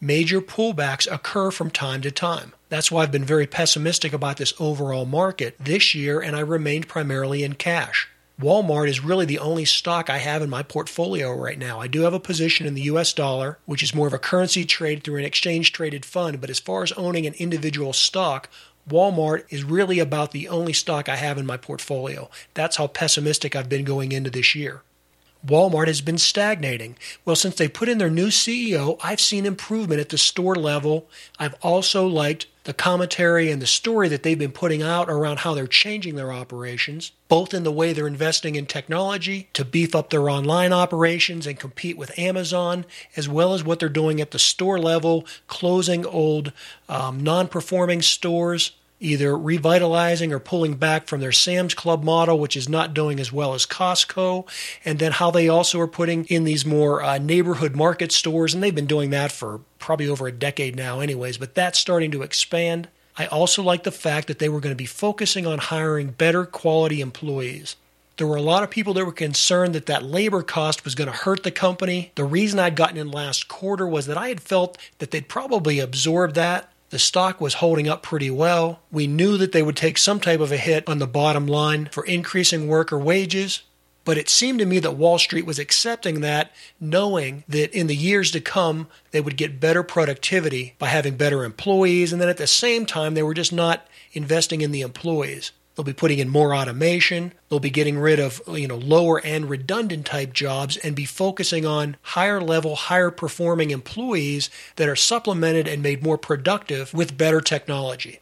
Major 0.00 0.40
pullbacks 0.40 1.06
occur 1.08 1.52
from 1.52 1.70
time 1.70 2.02
to 2.02 2.10
time. 2.10 2.54
That's 2.70 2.90
why 2.90 3.04
I've 3.04 3.12
been 3.12 3.24
very 3.24 3.46
pessimistic 3.46 4.12
about 4.12 4.38
this 4.38 4.54
overall 4.58 5.06
market 5.06 5.54
this 5.60 5.94
year, 5.94 6.18
and 6.18 6.34
I 6.34 6.40
remained 6.40 6.88
primarily 6.88 7.44
in 7.44 7.52
cash. 7.52 8.08
Walmart 8.40 8.88
is 8.88 9.02
really 9.02 9.26
the 9.26 9.40
only 9.40 9.64
stock 9.64 10.08
I 10.08 10.18
have 10.18 10.42
in 10.42 10.48
my 10.48 10.62
portfolio 10.62 11.34
right 11.34 11.58
now. 11.58 11.80
I 11.80 11.88
do 11.88 12.02
have 12.02 12.14
a 12.14 12.20
position 12.20 12.68
in 12.68 12.74
the 12.74 12.82
US 12.82 13.12
dollar, 13.12 13.58
which 13.66 13.82
is 13.82 13.96
more 13.96 14.06
of 14.06 14.12
a 14.12 14.18
currency 14.18 14.64
trade 14.64 15.02
through 15.02 15.16
an 15.16 15.24
exchange 15.24 15.72
traded 15.72 16.04
fund, 16.04 16.40
but 16.40 16.48
as 16.48 16.60
far 16.60 16.84
as 16.84 16.92
owning 16.92 17.26
an 17.26 17.34
individual 17.34 17.92
stock, 17.92 18.48
Walmart 18.88 19.42
is 19.50 19.64
really 19.64 19.98
about 19.98 20.30
the 20.30 20.46
only 20.46 20.72
stock 20.72 21.08
I 21.08 21.16
have 21.16 21.36
in 21.36 21.46
my 21.46 21.56
portfolio. 21.56 22.30
That's 22.54 22.76
how 22.76 22.86
pessimistic 22.86 23.56
I've 23.56 23.68
been 23.68 23.84
going 23.84 24.12
into 24.12 24.30
this 24.30 24.54
year. 24.54 24.82
Walmart 25.46 25.86
has 25.86 26.00
been 26.00 26.18
stagnating. 26.18 26.96
Well, 27.24 27.36
since 27.36 27.54
they 27.54 27.68
put 27.68 27.88
in 27.88 27.98
their 27.98 28.10
new 28.10 28.28
CEO, 28.28 28.98
I've 29.02 29.20
seen 29.20 29.46
improvement 29.46 30.00
at 30.00 30.08
the 30.08 30.18
store 30.18 30.54
level. 30.54 31.08
I've 31.38 31.54
also 31.62 32.06
liked 32.06 32.46
the 32.64 32.74
commentary 32.74 33.50
and 33.50 33.62
the 33.62 33.66
story 33.66 34.08
that 34.08 34.22
they've 34.22 34.38
been 34.38 34.52
putting 34.52 34.82
out 34.82 35.08
around 35.08 35.38
how 35.38 35.54
they're 35.54 35.66
changing 35.66 36.16
their 36.16 36.32
operations, 36.32 37.12
both 37.28 37.54
in 37.54 37.62
the 37.62 37.72
way 37.72 37.92
they're 37.92 38.06
investing 38.06 38.56
in 38.56 38.66
technology 38.66 39.48
to 39.54 39.64
beef 39.64 39.94
up 39.94 40.10
their 40.10 40.28
online 40.28 40.72
operations 40.72 41.46
and 41.46 41.58
compete 41.58 41.96
with 41.96 42.18
Amazon, 42.18 42.84
as 43.16 43.26
well 43.26 43.54
as 43.54 43.64
what 43.64 43.78
they're 43.78 43.88
doing 43.88 44.20
at 44.20 44.32
the 44.32 44.38
store 44.38 44.78
level, 44.78 45.24
closing 45.46 46.04
old 46.04 46.52
um, 46.90 47.22
non 47.22 47.48
performing 47.48 48.02
stores 48.02 48.72
either 49.00 49.36
revitalizing 49.36 50.32
or 50.32 50.38
pulling 50.38 50.74
back 50.74 51.06
from 51.06 51.20
their 51.20 51.32
Sam's 51.32 51.74
Club 51.74 52.02
model, 52.02 52.38
which 52.38 52.56
is 52.56 52.68
not 52.68 52.94
doing 52.94 53.20
as 53.20 53.32
well 53.32 53.54
as 53.54 53.66
Costco, 53.66 54.48
and 54.84 54.98
then 54.98 55.12
how 55.12 55.30
they 55.30 55.48
also 55.48 55.80
are 55.80 55.86
putting 55.86 56.24
in 56.24 56.44
these 56.44 56.66
more 56.66 57.02
uh, 57.02 57.18
neighborhood 57.18 57.76
market 57.76 58.12
stores, 58.12 58.54
and 58.54 58.62
they've 58.62 58.74
been 58.74 58.86
doing 58.86 59.10
that 59.10 59.30
for 59.32 59.60
probably 59.78 60.08
over 60.08 60.26
a 60.26 60.32
decade 60.32 60.76
now, 60.76 61.00
anyways, 61.00 61.38
but 61.38 61.54
that's 61.54 61.78
starting 61.78 62.10
to 62.10 62.22
expand. 62.22 62.88
I 63.16 63.26
also 63.26 63.62
like 63.62 63.82
the 63.82 63.90
fact 63.90 64.28
that 64.28 64.38
they 64.38 64.48
were 64.48 64.60
going 64.60 64.72
to 64.72 64.76
be 64.76 64.86
focusing 64.86 65.46
on 65.46 65.58
hiring 65.58 66.10
better 66.10 66.44
quality 66.44 67.00
employees. 67.00 67.76
There 68.16 68.26
were 68.26 68.36
a 68.36 68.42
lot 68.42 68.64
of 68.64 68.70
people 68.70 68.94
that 68.94 69.04
were 69.04 69.12
concerned 69.12 69.76
that 69.76 69.86
that 69.86 70.02
labor 70.02 70.42
cost 70.42 70.84
was 70.84 70.96
going 70.96 71.10
to 71.10 71.16
hurt 71.16 71.44
the 71.44 71.52
company. 71.52 72.10
The 72.16 72.24
reason 72.24 72.58
I'd 72.58 72.74
gotten 72.74 72.96
in 72.96 73.12
last 73.12 73.46
quarter 73.46 73.86
was 73.86 74.06
that 74.06 74.18
I 74.18 74.28
had 74.28 74.40
felt 74.40 74.76
that 74.98 75.12
they'd 75.12 75.28
probably 75.28 75.78
absorb 75.78 76.34
that 76.34 76.72
the 76.90 76.98
stock 76.98 77.40
was 77.40 77.54
holding 77.54 77.88
up 77.88 78.02
pretty 78.02 78.30
well. 78.30 78.80
We 78.90 79.06
knew 79.06 79.36
that 79.36 79.52
they 79.52 79.62
would 79.62 79.76
take 79.76 79.98
some 79.98 80.20
type 80.20 80.40
of 80.40 80.52
a 80.52 80.56
hit 80.56 80.88
on 80.88 80.98
the 80.98 81.06
bottom 81.06 81.46
line 81.46 81.88
for 81.92 82.04
increasing 82.04 82.68
worker 82.68 82.98
wages, 82.98 83.62
but 84.04 84.16
it 84.16 84.30
seemed 84.30 84.58
to 84.60 84.66
me 84.66 84.78
that 84.78 84.96
Wall 84.96 85.18
Street 85.18 85.44
was 85.44 85.58
accepting 85.58 86.22
that, 86.22 86.50
knowing 86.80 87.44
that 87.46 87.76
in 87.76 87.88
the 87.88 87.96
years 87.96 88.30
to 88.30 88.40
come, 88.40 88.88
they 89.10 89.20
would 89.20 89.36
get 89.36 89.60
better 89.60 89.82
productivity 89.82 90.74
by 90.78 90.86
having 90.86 91.16
better 91.16 91.44
employees, 91.44 92.10
and 92.10 92.22
then 92.22 92.30
at 92.30 92.38
the 92.38 92.46
same 92.46 92.86
time, 92.86 93.12
they 93.12 93.22
were 93.22 93.34
just 93.34 93.52
not 93.52 93.86
investing 94.12 94.62
in 94.62 94.72
the 94.72 94.80
employees. 94.80 95.52
They'll 95.78 95.84
be 95.84 95.92
putting 95.92 96.18
in 96.18 96.28
more 96.28 96.56
automation. 96.56 97.32
They'll 97.48 97.60
be 97.60 97.70
getting 97.70 98.00
rid 98.00 98.18
of, 98.18 98.42
you 98.48 98.66
know, 98.66 98.78
lower 98.78 99.24
and 99.24 99.48
redundant 99.48 100.06
type 100.06 100.32
jobs 100.32 100.76
and 100.76 100.96
be 100.96 101.04
focusing 101.04 101.64
on 101.64 101.96
higher 102.02 102.40
level, 102.40 102.74
higher 102.74 103.12
performing 103.12 103.70
employees 103.70 104.50
that 104.74 104.88
are 104.88 104.96
supplemented 104.96 105.68
and 105.68 105.80
made 105.80 106.02
more 106.02 106.18
productive 106.18 106.92
with 106.92 107.16
better 107.16 107.40
technology. 107.40 108.18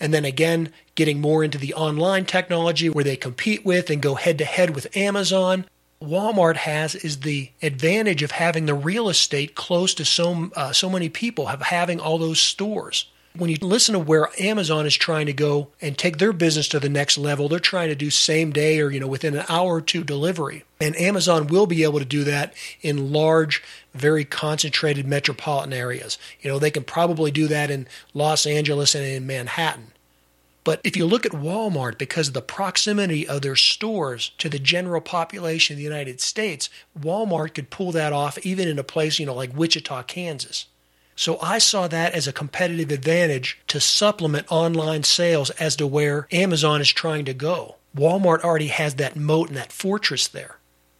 And 0.00 0.14
then 0.14 0.24
again, 0.24 0.72
getting 0.94 1.20
more 1.20 1.44
into 1.44 1.58
the 1.58 1.74
online 1.74 2.24
technology 2.24 2.88
where 2.88 3.04
they 3.04 3.16
compete 3.16 3.66
with 3.66 3.90
and 3.90 4.00
go 4.00 4.14
head 4.14 4.38
to 4.38 4.46
head 4.46 4.74
with 4.74 4.96
Amazon. 4.96 5.66
Walmart 6.02 6.56
has 6.56 6.94
is 6.94 7.20
the 7.20 7.50
advantage 7.60 8.22
of 8.22 8.30
having 8.30 8.64
the 8.64 8.72
real 8.72 9.10
estate 9.10 9.54
close 9.54 9.92
to 9.92 10.06
so 10.06 10.50
uh, 10.56 10.72
so 10.72 10.88
many 10.88 11.10
people, 11.10 11.48
of 11.48 11.60
having 11.60 12.00
all 12.00 12.16
those 12.16 12.40
stores 12.40 13.10
when 13.36 13.50
you 13.50 13.56
listen 13.60 13.94
to 13.94 13.98
where 13.98 14.28
Amazon 14.38 14.86
is 14.86 14.94
trying 14.94 15.26
to 15.26 15.32
go 15.32 15.68
and 15.80 15.98
take 15.98 16.18
their 16.18 16.32
business 16.32 16.68
to 16.68 16.78
the 16.78 16.88
next 16.88 17.18
level, 17.18 17.48
they're 17.48 17.58
trying 17.58 17.88
to 17.88 17.96
do 17.96 18.08
same 18.08 18.52
day 18.52 18.80
or 18.80 18.90
you 18.90 19.00
know 19.00 19.08
within 19.08 19.36
an 19.36 19.44
hour 19.48 19.74
or 19.74 19.80
two 19.80 20.04
delivery. 20.04 20.64
And 20.80 20.94
Amazon 20.96 21.48
will 21.48 21.66
be 21.66 21.82
able 21.82 21.98
to 21.98 22.04
do 22.04 22.22
that 22.24 22.54
in 22.80 23.12
large, 23.12 23.62
very 23.92 24.24
concentrated 24.24 25.06
metropolitan 25.06 25.72
areas. 25.72 26.16
You 26.42 26.50
know, 26.50 26.58
they 26.58 26.70
can 26.70 26.84
probably 26.84 27.32
do 27.32 27.48
that 27.48 27.70
in 27.70 27.88
Los 28.12 28.46
Angeles 28.46 28.94
and 28.94 29.04
in 29.04 29.26
Manhattan. 29.26 29.88
But 30.62 30.80
if 30.82 30.96
you 30.96 31.04
look 31.04 31.26
at 31.26 31.32
Walmart, 31.32 31.98
because 31.98 32.28
of 32.28 32.34
the 32.34 32.40
proximity 32.40 33.28
of 33.28 33.42
their 33.42 33.56
stores 33.56 34.30
to 34.38 34.48
the 34.48 34.58
general 34.58 35.00
population 35.00 35.74
of 35.74 35.78
the 35.78 35.84
United 35.84 36.20
States, 36.20 36.70
Walmart 36.98 37.54
could 37.54 37.68
pull 37.68 37.92
that 37.92 38.14
off 38.14 38.38
even 38.46 38.66
in 38.68 38.78
a 38.78 38.84
place, 38.84 39.18
you 39.18 39.26
know, 39.26 39.34
like 39.34 39.54
Wichita, 39.54 40.04
Kansas. 40.04 40.66
So 41.16 41.38
I 41.40 41.58
saw 41.58 41.86
that 41.88 42.12
as 42.12 42.26
a 42.26 42.32
competitive 42.32 42.90
advantage 42.90 43.60
to 43.68 43.80
supplement 43.80 44.50
online 44.50 45.04
sales 45.04 45.50
as 45.50 45.76
to 45.76 45.86
where 45.86 46.26
Amazon 46.32 46.80
is 46.80 46.92
trying 46.92 47.24
to 47.26 47.34
go. 47.34 47.76
Walmart 47.96 48.42
already 48.42 48.68
has 48.68 48.96
that 48.96 49.14
moat 49.14 49.48
and 49.48 49.56
that 49.56 49.72
fortress 49.72 50.26
there. 50.26 50.56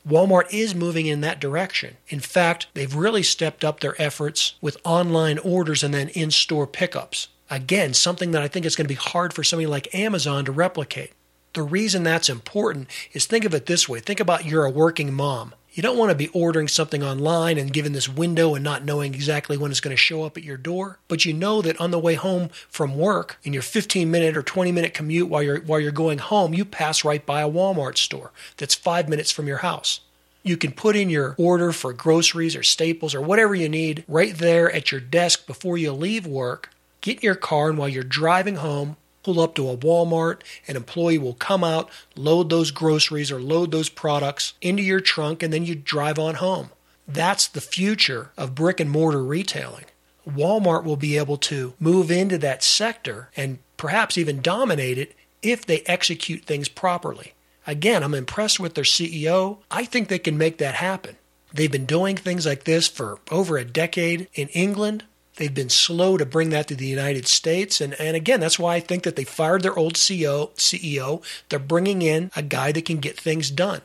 Walmart 0.08 0.52
is 0.52 0.74
moving 0.74 1.06
in 1.06 1.22
that 1.22 1.40
direction. 1.40 1.96
In 2.08 2.20
fact, 2.20 2.66
they've 2.74 2.94
really 2.94 3.22
stepped 3.22 3.64
up 3.64 3.80
their 3.80 4.00
efforts 4.00 4.54
with 4.60 4.76
online 4.84 5.38
orders 5.38 5.82
and 5.82 5.94
then 5.94 6.10
in 6.10 6.30
store 6.30 6.66
pickups. 6.66 7.28
Again, 7.50 7.94
something 7.94 8.30
that 8.30 8.42
I 8.42 8.48
think 8.48 8.66
is 8.66 8.76
going 8.76 8.84
to 8.84 8.94
be 8.94 8.94
hard 8.94 9.32
for 9.32 9.42
somebody 9.42 9.66
like 9.66 9.94
Amazon 9.94 10.44
to 10.44 10.52
replicate. 10.52 11.12
The 11.54 11.62
reason 11.62 12.02
that's 12.02 12.28
important 12.28 12.88
is 13.12 13.26
think 13.26 13.44
of 13.44 13.54
it 13.54 13.66
this 13.66 13.88
way 13.88 14.00
think 14.00 14.20
about 14.20 14.44
you're 14.44 14.64
a 14.64 14.70
working 14.70 15.12
mom. 15.12 15.54
You 15.74 15.82
don't 15.82 15.98
want 15.98 16.10
to 16.10 16.14
be 16.14 16.28
ordering 16.28 16.68
something 16.68 17.02
online 17.02 17.58
and 17.58 17.72
given 17.72 17.94
this 17.94 18.08
window 18.08 18.54
and 18.54 18.62
not 18.62 18.84
knowing 18.84 19.12
exactly 19.12 19.56
when 19.56 19.72
it's 19.72 19.80
going 19.80 19.90
to 19.90 20.00
show 20.00 20.22
up 20.22 20.36
at 20.36 20.44
your 20.44 20.56
door. 20.56 21.00
But 21.08 21.24
you 21.24 21.32
know 21.32 21.62
that 21.62 21.80
on 21.80 21.90
the 21.90 21.98
way 21.98 22.14
home 22.14 22.50
from 22.68 22.96
work, 22.96 23.38
in 23.42 23.52
your 23.52 23.62
15 23.62 24.08
minute 24.08 24.36
or 24.36 24.42
20 24.44 24.70
minute 24.70 24.94
commute 24.94 25.28
while 25.28 25.42
you're 25.42 25.60
while 25.62 25.80
you're 25.80 25.90
going 25.90 26.18
home, 26.18 26.54
you 26.54 26.64
pass 26.64 27.04
right 27.04 27.26
by 27.26 27.40
a 27.40 27.50
Walmart 27.50 27.98
store 27.98 28.30
that's 28.56 28.76
5 28.76 29.08
minutes 29.08 29.32
from 29.32 29.48
your 29.48 29.58
house. 29.58 29.98
You 30.44 30.56
can 30.56 30.70
put 30.70 30.94
in 30.94 31.10
your 31.10 31.34
order 31.38 31.72
for 31.72 31.92
groceries 31.92 32.54
or 32.54 32.62
staples 32.62 33.12
or 33.12 33.20
whatever 33.20 33.56
you 33.56 33.68
need 33.68 34.04
right 34.06 34.36
there 34.36 34.70
at 34.70 34.92
your 34.92 35.00
desk 35.00 35.44
before 35.44 35.76
you 35.76 35.90
leave 35.90 36.24
work. 36.24 36.70
Get 37.00 37.16
in 37.16 37.22
your 37.22 37.34
car 37.34 37.70
and 37.70 37.78
while 37.78 37.88
you're 37.88 38.04
driving 38.04 38.56
home, 38.56 38.96
pull 39.24 39.40
up 39.40 39.54
to 39.56 39.68
a 39.68 39.76
Walmart, 39.76 40.42
an 40.68 40.76
employee 40.76 41.18
will 41.18 41.34
come 41.34 41.64
out, 41.64 41.90
load 42.14 42.50
those 42.50 42.70
groceries 42.70 43.32
or 43.32 43.40
load 43.40 43.72
those 43.72 43.88
products 43.88 44.52
into 44.60 44.82
your 44.82 45.00
trunk, 45.00 45.42
and 45.42 45.52
then 45.52 45.64
you 45.64 45.74
drive 45.74 46.18
on 46.18 46.36
home. 46.36 46.70
That's 47.08 47.48
the 47.48 47.60
future 47.60 48.30
of 48.36 48.54
brick 48.54 48.80
and 48.80 48.90
mortar 48.90 49.24
retailing. 49.24 49.84
Walmart 50.28 50.84
will 50.84 50.96
be 50.96 51.18
able 51.18 51.36
to 51.36 51.74
move 51.78 52.10
into 52.10 52.38
that 52.38 52.62
sector 52.62 53.30
and 53.36 53.58
perhaps 53.76 54.16
even 54.16 54.40
dominate 54.40 54.98
it 54.98 55.14
if 55.42 55.66
they 55.66 55.80
execute 55.80 56.44
things 56.44 56.68
properly. 56.68 57.34
Again, 57.66 58.02
I'm 58.02 58.14
impressed 58.14 58.60
with 58.60 58.74
their 58.74 58.84
CEO. 58.84 59.58
I 59.70 59.84
think 59.84 60.08
they 60.08 60.18
can 60.18 60.38
make 60.38 60.58
that 60.58 60.74
happen. 60.74 61.16
They've 61.52 61.70
been 61.70 61.86
doing 61.86 62.16
things 62.16 62.46
like 62.46 62.64
this 62.64 62.88
for 62.88 63.18
over 63.30 63.56
a 63.56 63.64
decade 63.64 64.28
in 64.34 64.48
England. 64.48 65.04
They've 65.36 65.52
been 65.52 65.70
slow 65.70 66.16
to 66.16 66.24
bring 66.24 66.50
that 66.50 66.68
to 66.68 66.76
the 66.76 66.86
United 66.86 67.26
States. 67.26 67.80
And, 67.80 67.94
and 67.94 68.16
again, 68.16 68.40
that's 68.40 68.58
why 68.58 68.76
I 68.76 68.80
think 68.80 69.02
that 69.02 69.16
they 69.16 69.24
fired 69.24 69.62
their 69.62 69.76
old 69.76 69.94
CEO, 69.94 70.50
CEO. 70.54 71.22
They're 71.48 71.58
bringing 71.58 72.02
in 72.02 72.30
a 72.36 72.42
guy 72.42 72.70
that 72.72 72.84
can 72.84 72.98
get 72.98 73.18
things 73.18 73.50
done. 73.50 73.80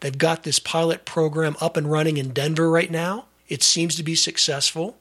They've 0.00 0.16
got 0.16 0.42
this 0.42 0.58
pilot 0.58 1.04
program 1.04 1.56
up 1.60 1.76
and 1.76 1.90
running 1.90 2.16
in 2.16 2.32
Denver 2.32 2.70
right 2.70 2.90
now. 2.90 3.26
It 3.48 3.62
seems 3.62 3.96
to 3.96 4.02
be 4.02 4.14
successful. 4.14 4.96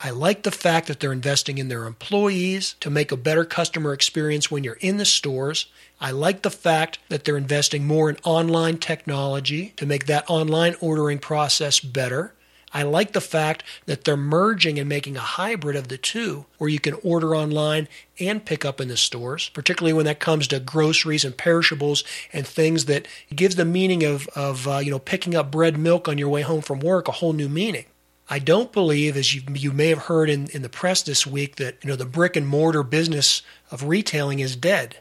I 0.00 0.10
like 0.10 0.42
the 0.42 0.50
fact 0.50 0.88
that 0.88 1.00
they're 1.00 1.12
investing 1.12 1.56
in 1.56 1.68
their 1.68 1.84
employees 1.84 2.74
to 2.80 2.90
make 2.90 3.10
a 3.10 3.16
better 3.16 3.46
customer 3.46 3.94
experience 3.94 4.50
when 4.50 4.62
you're 4.62 4.74
in 4.80 4.98
the 4.98 5.06
stores. 5.06 5.66
I 5.98 6.10
like 6.10 6.42
the 6.42 6.50
fact 6.50 6.98
that 7.08 7.24
they're 7.24 7.38
investing 7.38 7.86
more 7.86 8.10
in 8.10 8.18
online 8.22 8.76
technology 8.76 9.72
to 9.76 9.86
make 9.86 10.04
that 10.06 10.28
online 10.28 10.74
ordering 10.80 11.20
process 11.20 11.80
better. 11.80 12.33
I 12.74 12.82
like 12.82 13.12
the 13.12 13.20
fact 13.20 13.62
that 13.86 14.02
they're 14.02 14.16
merging 14.16 14.80
and 14.80 14.88
making 14.88 15.16
a 15.16 15.20
hybrid 15.20 15.76
of 15.76 15.86
the 15.86 15.96
two 15.96 16.44
where 16.58 16.68
you 16.68 16.80
can 16.80 16.94
order 17.04 17.36
online 17.36 17.86
and 18.18 18.44
pick 18.44 18.64
up 18.64 18.80
in 18.80 18.88
the 18.88 18.96
stores, 18.96 19.48
particularly 19.50 19.92
when 19.92 20.06
that 20.06 20.18
comes 20.18 20.48
to 20.48 20.58
groceries 20.58 21.24
and 21.24 21.36
perishables 21.36 22.02
and 22.32 22.44
things 22.44 22.86
that 22.86 23.06
gives 23.34 23.54
the 23.54 23.64
meaning 23.64 24.02
of, 24.02 24.26
of 24.34 24.66
uh, 24.66 24.78
you 24.78 24.90
know, 24.90 24.98
picking 24.98 25.36
up 25.36 25.52
bread 25.52 25.78
milk 25.78 26.08
on 26.08 26.18
your 26.18 26.28
way 26.28 26.42
home 26.42 26.62
from 26.62 26.80
work 26.80 27.06
a 27.06 27.12
whole 27.12 27.32
new 27.32 27.48
meaning. 27.48 27.84
I 28.28 28.40
don't 28.40 28.72
believe, 28.72 29.16
as 29.16 29.34
you, 29.34 29.42
you 29.52 29.70
may 29.70 29.88
have 29.88 30.04
heard 30.04 30.28
in, 30.28 30.48
in 30.48 30.62
the 30.62 30.68
press 30.68 31.02
this 31.02 31.26
week, 31.26 31.56
that 31.56 31.76
you 31.82 31.90
know 31.90 31.96
the 31.96 32.06
brick 32.06 32.36
and 32.36 32.48
mortar 32.48 32.82
business 32.82 33.42
of 33.70 33.84
retailing 33.84 34.40
is 34.40 34.56
dead. 34.56 34.96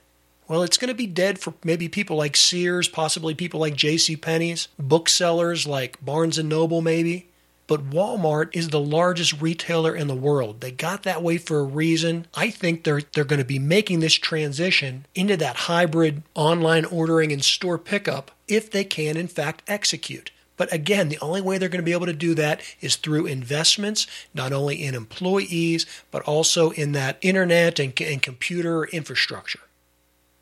Well, 0.48 0.62
it's 0.62 0.77
going 0.77 0.89
to 0.89 0.94
be 0.94 1.08
dead 1.08 1.39
for 1.39 1.53
maybe 1.63 1.88
people 1.88 2.18
like 2.18 2.36
Sears, 2.36 2.89
possibly 2.89 3.34
people 3.34 3.62
like 3.62 3.75
J.C. 3.75 4.18
Penney's, 4.18 4.68
booksellers 4.77 5.65
like 5.65 6.03
Barnes 6.03 6.38
and 6.38 6.50
Noble, 6.50 6.82
maybe. 6.82 7.30
But 7.74 7.89
Walmart 7.89 8.50
is 8.56 8.70
the 8.70 8.80
largest 8.80 9.42
retailer 9.42 9.96
in 9.96 10.06
the 10.06 10.13
world. 10.13 10.62
They 10.62 10.70
got 10.70 11.01
that 11.01 11.24
way 11.24 11.39
for 11.39 11.58
a 11.58 11.63
reason. 11.63 12.27
I 12.36 12.51
think 12.51 12.84
they're 12.84 13.01
they're 13.01 13.24
going 13.24 13.39
to 13.39 13.44
be 13.44 13.58
making 13.58 14.00
this 14.00 14.13
transition 14.13 15.08
into 15.15 15.36
that 15.38 15.56
hybrid 15.56 16.22
online 16.36 16.86
ordering 16.86 17.32
and 17.32 17.44
store 17.44 17.80
pickup 17.80 18.30
if 18.48 18.70
they 18.70 18.84
can 18.84 19.18
in 19.18 19.27
fact 19.27 19.63
execute. 19.68 20.30
But 20.56 20.72
again, 20.72 21.10
the 21.10 21.18
only 21.18 21.42
way 21.42 21.58
they're 21.58 21.68
going 21.68 21.82
to 21.82 21.84
be 21.84 21.94
able 21.94 22.06
to 22.06 22.13
do 22.13 22.36
that 22.36 22.62
is 22.80 22.96
through 22.96 23.25
investments, 23.25 24.06
not 24.36 24.53
only 24.53 24.84
in 24.84 24.94
employees, 24.94 25.88
but 26.12 26.22
also 26.25 26.70
in 26.70 26.92
that 26.92 27.18
internet 27.22 27.80
and, 27.80 28.00
and 28.00 28.22
computer 28.22 28.84
infrastructure. 28.84 29.62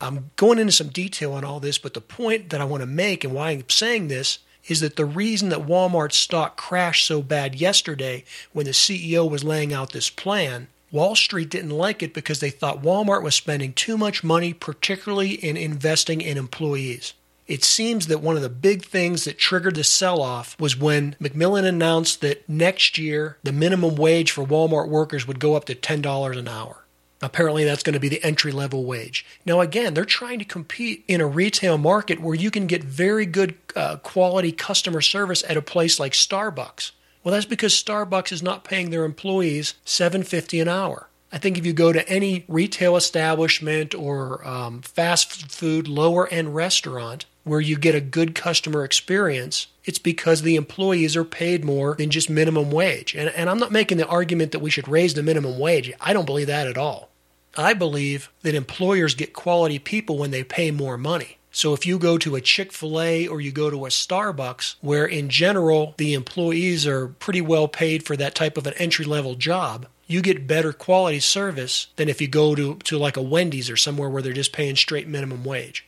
I'm 0.02 0.32
going 0.36 0.58
into 0.58 0.72
some 0.72 0.88
detail 0.88 1.32
on 1.32 1.46
all 1.46 1.60
this, 1.60 1.78
but 1.78 1.94
the 1.94 2.02
point 2.02 2.50
that 2.50 2.60
I 2.60 2.66
want 2.66 2.82
to 2.82 2.86
make 2.86 3.24
and 3.24 3.32
why 3.32 3.52
I'm 3.52 3.70
saying 3.70 4.08
this 4.08 4.40
is 4.68 4.80
that 4.80 4.96
the 4.96 5.04
reason 5.04 5.48
that 5.48 5.66
Walmart's 5.66 6.16
stock 6.16 6.56
crashed 6.56 7.06
so 7.06 7.22
bad 7.22 7.54
yesterday 7.54 8.24
when 8.52 8.66
the 8.66 8.72
CEO 8.72 9.28
was 9.28 9.44
laying 9.44 9.72
out 9.72 9.92
this 9.92 10.10
plan, 10.10 10.68
Wall 10.90 11.16
Street 11.16 11.48
didn't 11.48 11.70
like 11.70 12.02
it 12.02 12.14
because 12.14 12.40
they 12.40 12.50
thought 12.50 12.82
Walmart 12.82 13.22
was 13.22 13.34
spending 13.34 13.72
too 13.72 13.96
much 13.96 14.22
money, 14.22 14.52
particularly 14.52 15.32
in 15.32 15.56
investing 15.56 16.20
in 16.20 16.36
employees. 16.36 17.14
It 17.48 17.64
seems 17.64 18.06
that 18.06 18.20
one 18.20 18.36
of 18.36 18.42
the 18.42 18.48
big 18.48 18.84
things 18.84 19.24
that 19.24 19.38
triggered 19.38 19.74
the 19.74 19.84
sell 19.84 20.22
off 20.22 20.58
was 20.60 20.76
when 20.76 21.16
McMillon 21.20 21.64
announced 21.64 22.20
that 22.20 22.48
next 22.48 22.98
year 22.98 23.36
the 23.42 23.52
minimum 23.52 23.96
wage 23.96 24.30
for 24.30 24.44
Walmart 24.44 24.88
workers 24.88 25.26
would 25.26 25.40
go 25.40 25.54
up 25.54 25.64
to 25.64 25.74
$10 25.74 26.38
an 26.38 26.48
hour. 26.48 26.81
Apparently, 27.22 27.64
that's 27.64 27.84
going 27.84 27.94
to 27.94 28.00
be 28.00 28.08
the 28.08 28.22
entry 28.24 28.50
level 28.50 28.84
wage. 28.84 29.24
Now, 29.46 29.60
again, 29.60 29.94
they're 29.94 30.04
trying 30.04 30.40
to 30.40 30.44
compete 30.44 31.04
in 31.06 31.20
a 31.20 31.26
retail 31.26 31.78
market 31.78 32.20
where 32.20 32.34
you 32.34 32.50
can 32.50 32.66
get 32.66 32.82
very 32.82 33.26
good 33.26 33.54
uh, 33.76 33.96
quality 33.98 34.50
customer 34.50 35.00
service 35.00 35.44
at 35.48 35.56
a 35.56 35.62
place 35.62 36.00
like 36.00 36.12
Starbucks. 36.12 36.90
Well, 37.22 37.32
that's 37.32 37.46
because 37.46 37.72
Starbucks 37.74 38.32
is 38.32 38.42
not 38.42 38.64
paying 38.64 38.90
their 38.90 39.04
employees 39.04 39.74
$7.50 39.86 40.62
an 40.62 40.68
hour. 40.68 41.08
I 41.30 41.38
think 41.38 41.56
if 41.56 41.64
you 41.64 41.72
go 41.72 41.92
to 41.92 42.06
any 42.08 42.44
retail 42.48 42.96
establishment 42.96 43.94
or 43.94 44.46
um, 44.46 44.82
fast 44.82 45.50
food 45.50 45.86
lower 45.86 46.26
end 46.28 46.54
restaurant 46.54 47.24
where 47.44 47.60
you 47.60 47.78
get 47.78 47.94
a 47.94 48.00
good 48.00 48.34
customer 48.34 48.84
experience, 48.84 49.68
it's 49.84 49.98
because 49.98 50.42
the 50.42 50.56
employees 50.56 51.16
are 51.16 51.24
paid 51.24 51.64
more 51.64 51.94
than 51.94 52.10
just 52.10 52.28
minimum 52.28 52.70
wage. 52.70 53.14
And, 53.14 53.30
and 53.30 53.48
I'm 53.48 53.58
not 53.58 53.72
making 53.72 53.98
the 53.98 54.06
argument 54.06 54.52
that 54.52 54.58
we 54.60 54.70
should 54.70 54.88
raise 54.88 55.14
the 55.14 55.22
minimum 55.22 55.58
wage. 55.58 55.92
I 56.00 56.12
don't 56.12 56.26
believe 56.26 56.48
that 56.48 56.66
at 56.66 56.76
all. 56.76 57.11
I 57.56 57.74
believe 57.74 58.30
that 58.42 58.54
employers 58.54 59.14
get 59.14 59.32
quality 59.32 59.78
people 59.78 60.18
when 60.18 60.30
they 60.30 60.44
pay 60.44 60.70
more 60.70 60.96
money. 60.96 61.38
So 61.54 61.74
if 61.74 61.84
you 61.84 61.98
go 61.98 62.16
to 62.16 62.34
a 62.34 62.40
Chick 62.40 62.72
fil 62.72 62.98
A 62.98 63.28
or 63.28 63.40
you 63.40 63.52
go 63.52 63.68
to 63.68 63.84
a 63.84 63.90
Starbucks, 63.90 64.76
where 64.80 65.04
in 65.04 65.28
general 65.28 65.94
the 65.98 66.14
employees 66.14 66.86
are 66.86 67.08
pretty 67.08 67.42
well 67.42 67.68
paid 67.68 68.04
for 68.04 68.16
that 68.16 68.34
type 68.34 68.56
of 68.56 68.66
an 68.66 68.72
entry 68.78 69.04
level 69.04 69.34
job, 69.34 69.86
you 70.06 70.22
get 70.22 70.46
better 70.46 70.72
quality 70.72 71.20
service 71.20 71.88
than 71.96 72.08
if 72.08 72.22
you 72.22 72.28
go 72.28 72.54
to, 72.54 72.76
to 72.76 72.96
like 72.96 73.18
a 73.18 73.22
Wendy's 73.22 73.68
or 73.68 73.76
somewhere 73.76 74.08
where 74.08 74.22
they're 74.22 74.32
just 74.32 74.52
paying 74.52 74.76
straight 74.76 75.06
minimum 75.06 75.44
wage. 75.44 75.86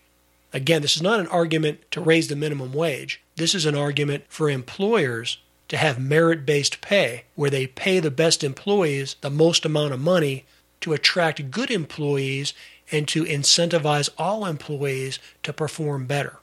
Again, 0.52 0.82
this 0.82 0.96
is 0.96 1.02
not 1.02 1.18
an 1.18 1.26
argument 1.28 1.80
to 1.92 2.00
raise 2.00 2.28
the 2.28 2.36
minimum 2.36 2.74
wage. 2.74 3.22
This 3.36 3.54
is 3.54 3.64
an 3.66 3.74
argument 3.74 4.24
for 4.28 4.50
employers 4.50 5.38
to 5.68 5.78
have 5.78 5.98
merit 5.98 6.44
based 6.44 6.82
pay, 6.82 7.24
where 7.34 7.50
they 7.50 7.66
pay 7.66 8.00
the 8.00 8.10
best 8.10 8.44
employees 8.44 9.16
the 9.22 9.30
most 9.30 9.64
amount 9.64 9.94
of 9.94 10.00
money 10.00 10.44
to 10.84 10.92
attract 10.92 11.50
good 11.50 11.70
employees 11.70 12.52
and 12.92 13.08
to 13.08 13.24
incentivize 13.24 14.10
all 14.18 14.44
employees 14.44 15.18
to 15.42 15.50
perform 15.50 16.04
better. 16.04 16.36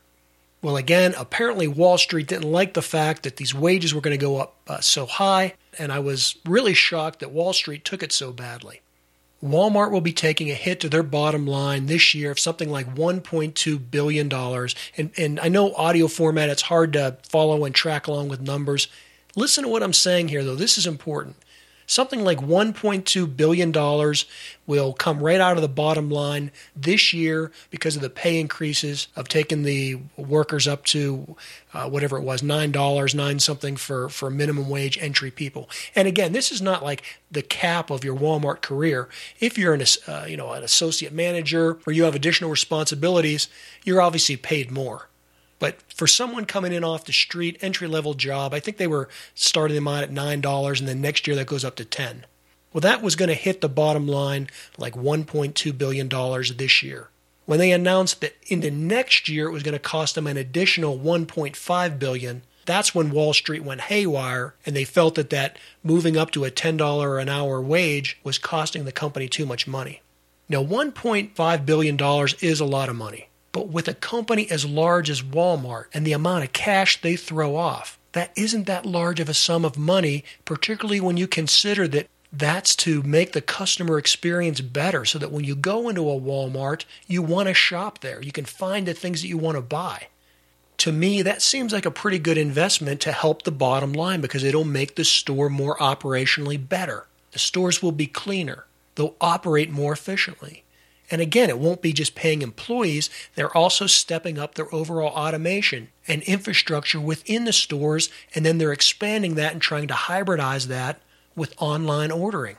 Well, 0.64 0.78
again, 0.78 1.14
apparently 1.16 1.68
Wall 1.68 2.00
Street 2.00 2.28
didn't 2.28 2.52
like 2.52 2.74
the 2.74 2.82
fact 2.82 3.22
that 3.22 3.38
these 3.38 3.54
wages 3.54 3.94
were 3.94 4.02
going 4.02 4.18
to 4.18 4.26
go 4.26 4.38
up 4.38 4.56
uh, 4.68 4.80
so 4.80 5.06
high, 5.06 5.54
and 5.78 5.92
I 5.92 6.00
was 6.00 6.38
really 6.44 6.74
shocked 6.74 7.20
that 7.20 7.32
Wall 7.32 7.54
Street 7.54 7.86
took 7.86 8.02
it 8.02 8.12
so 8.12 8.32
badly. 8.32 8.82
Walmart 9.44 9.92
will 9.92 10.02
be 10.02 10.14
taking 10.14 10.50
a 10.50 10.56
hit 10.56 10.80
to 10.80 10.90
their 10.90 11.04
bottom 11.04 11.46
line 11.46 11.86
this 11.86 12.16
year 12.16 12.32
of 12.32 12.40
something 12.40 12.70
like 12.70 12.96
$1.2 12.96 13.92
billion. 13.92 14.32
And, 14.98 15.12
and 15.18 15.40
I 15.40 15.50
know 15.50 15.74
audio 15.76 16.08
format, 16.08 16.50
it's 16.50 16.64
hard 16.64 16.94
to 16.94 17.18
follow 17.30 17.64
and 17.64 17.76
track 17.76 18.08
along 18.08 18.30
with 18.30 18.42
numbers. 18.42 18.88
Listen 19.36 19.64
to 19.64 19.70
what 19.70 19.84
I'm 19.84 19.94
saying 19.94 20.30
here, 20.30 20.44
though. 20.44 20.56
This 20.56 20.80
is 20.80 20.88
important 20.88 21.36
something 21.92 22.24
like 22.24 22.40
$1.2 22.40 23.36
billion 23.36 24.16
will 24.66 24.94
come 24.94 25.20
right 25.20 25.42
out 25.42 25.58
of 25.58 25.62
the 25.62 25.68
bottom 25.68 26.10
line 26.10 26.50
this 26.74 27.12
year 27.12 27.52
because 27.70 27.98
of 27.98 28.02
the 28.02 28.10
pay 28.10 28.40
increases 28.40 29.10
of 29.16 29.28
taking 29.28 29.64
the 29.64 30.00
workers 30.16 30.68
up 30.70 30.86
to 30.86 31.36
uh, 31.74 31.90
whatever 31.90 32.18
it 32.18 32.24
was, 32.24 32.42
$9, 32.42 33.16
9 33.16 33.40
something 33.40 33.76
for, 33.76 34.08
for 34.08 34.30
minimum 34.30 34.70
wage 34.70 34.98
entry 35.00 35.32
people. 35.32 35.70
And 35.94 36.08
again, 36.08 36.32
this 36.32 36.52
is 36.52 36.62
not 36.62 36.82
like 36.82 37.04
the 37.30 37.42
cap 37.42 37.90
of 37.90 38.06
your 38.06 38.16
Walmart 38.16 38.62
career. 38.62 39.10
If 39.42 39.58
you're 39.58 39.74
an, 39.74 39.84
uh, 40.08 40.26
you 40.28 40.38
know, 40.38 40.54
an 40.54 40.64
associate 40.64 41.12
manager 41.12 41.78
or 41.86 41.92
you 41.92 42.04
have 42.04 42.16
additional 42.16 42.50
responsibilities, 42.50 43.50
you're 43.84 44.02
obviously 44.02 44.38
paid 44.38 44.72
more. 44.72 45.10
But 45.62 45.80
for 45.94 46.08
someone 46.08 46.46
coming 46.46 46.74
in 46.74 46.84
off 46.84 47.06
the 47.06 47.14
street, 47.14 47.60
entry 47.62 47.88
level 47.88 48.16
job, 48.16 48.52
I 48.52 48.60
think 48.60 48.78
they 48.78 48.88
were 48.88 49.10
starting 49.36 49.76
them 49.76 49.88
out 49.88 50.04
at 50.04 50.10
$9 50.10 50.80
and 50.80 50.88
then 50.88 51.02
next 51.02 51.28
year 51.28 51.36
that 51.36 51.46
goes 51.46 51.64
up 51.64 51.76
to 51.76 51.86
10. 51.86 52.26
Well, 52.74 52.82
that 52.82 53.04
was 53.04 53.16
going 53.16 53.30
to 53.30 53.36
hit 53.36 53.62
the 53.62 53.70
bottom 53.70 54.08
line 54.08 54.48
like 54.80 54.96
$1.2 54.96 55.78
billion 55.78 56.10
this 56.58 56.82
year. 56.82 57.10
When 57.46 57.60
they 57.60 57.72
announced 57.72 58.22
that 58.22 58.34
into 58.48 58.72
next 58.72 59.30
year 59.30 59.50
it 59.50 59.52
was 59.52 59.62
going 59.62 59.74
to 59.74 59.80
cost 59.80 60.16
them 60.16 60.26
an 60.26 60.36
additional 60.36 60.98
1.5 60.98 62.00
billion, 62.00 62.42
that's 62.66 62.96
when 62.96 63.12
Wall 63.12 63.32
Street 63.32 63.64
went 63.64 63.82
haywire 63.82 64.56
and 64.66 64.76
they 64.76 64.84
felt 64.84 65.14
that 65.14 65.30
that 65.30 65.60
moving 65.84 66.18
up 66.18 66.32
to 66.32 66.44
a 66.44 66.50
$10 66.50 67.22
an 67.22 67.30
hour 67.30 67.62
wage 67.62 68.18
was 68.24 68.40
costing 68.40 68.86
the 68.86 68.92
company 68.92 69.28
too 69.28 69.46
much 69.46 69.68
money. 69.68 70.02
Now, 70.50 70.64
$1.5 70.64 71.66
billion 71.68 72.00
is 72.42 72.60
a 72.60 72.66
lot 72.66 72.90
of 72.90 72.96
money, 72.96 73.28
but 73.52 73.68
with 73.68 73.88
a 73.88 73.94
company 73.94 74.50
as 74.50 74.66
large 74.66 75.10
as 75.10 75.22
Walmart 75.22 75.86
and 75.94 76.06
the 76.06 76.14
amount 76.14 76.44
of 76.44 76.54
cash 76.54 77.02
they 77.02 77.16
throw 77.16 77.56
off, 77.56 78.00
that 78.14 78.32
isn't 78.36 78.66
that 78.66 78.86
large 78.86 79.20
of 79.20 79.30
a 79.30 79.34
sum 79.34 79.66
of 79.66 79.78
money, 79.78 80.24
particularly 80.46 81.00
when 81.00 81.18
you 81.18 81.28
consider 81.28 81.88
that 81.90 82.08
that's 82.34 82.76
to 82.78 83.04
make 83.04 83.34
the 83.34 83.42
customer 83.42 83.98
experience 83.98 84.62
better 84.62 85.04
so 85.04 85.20
that 85.20 85.32
when 85.32 85.44
you 85.44 85.56
go 85.56 85.90
into 85.90 86.10
a 86.10 86.20
Walmart, 86.20 86.86
you 87.08 87.22
want 87.22 87.48
to 87.48 87.54
shop 87.54 88.00
there. 88.00 88.22
You 88.22 88.32
can 88.32 88.46
find 88.46 88.88
the 88.88 88.94
things 88.94 89.22
that 89.22 89.28
you 89.28 89.38
want 89.38 89.58
to 89.58 89.62
buy. 89.62 90.08
To 90.78 90.92
me, 90.92 91.22
that 91.22 91.42
seems 91.42 91.74
like 91.74 91.86
a 91.86 91.92
pretty 91.92 92.20
good 92.20 92.38
investment 92.38 93.02
to 93.02 93.12
help 93.12 93.44
the 93.44 93.52
bottom 93.52 93.94
line 93.94 94.22
because 94.22 94.44
it'll 94.44 94.64
make 94.64 94.96
the 94.96 95.04
store 95.04 95.50
more 95.50 95.78
operationally 95.78 96.58
better. 96.68 97.06
The 97.32 97.40
stores 97.40 97.84
will 97.84 97.92
be 97.92 98.08
cleaner, 98.08 98.66
they'll 98.96 99.16
operate 99.22 99.70
more 99.70 99.94
efficiently. 99.94 100.64
And 101.12 101.22
again, 101.22 101.50
it 101.50 101.60
won't 101.60 101.82
be 101.82 101.92
just 101.92 102.16
paying 102.16 102.42
employees, 102.42 103.10
they're 103.36 103.56
also 103.56 103.86
stepping 103.86 104.40
up 104.40 104.56
their 104.56 104.74
overall 104.74 105.10
automation 105.10 105.90
and 106.08 106.24
infrastructure 106.24 107.02
within 107.02 107.44
the 107.44 107.54
stores, 107.54 108.10
and 108.34 108.46
then 108.46 108.58
they're 108.58 108.72
expanding 108.72 109.36
that 109.36 109.52
and 109.52 109.62
trying 109.62 109.90
to 109.90 109.94
hybridize 109.94 110.68
that 110.68 111.02
with 111.36 111.54
online 111.58 112.12
ordering. 112.12 112.56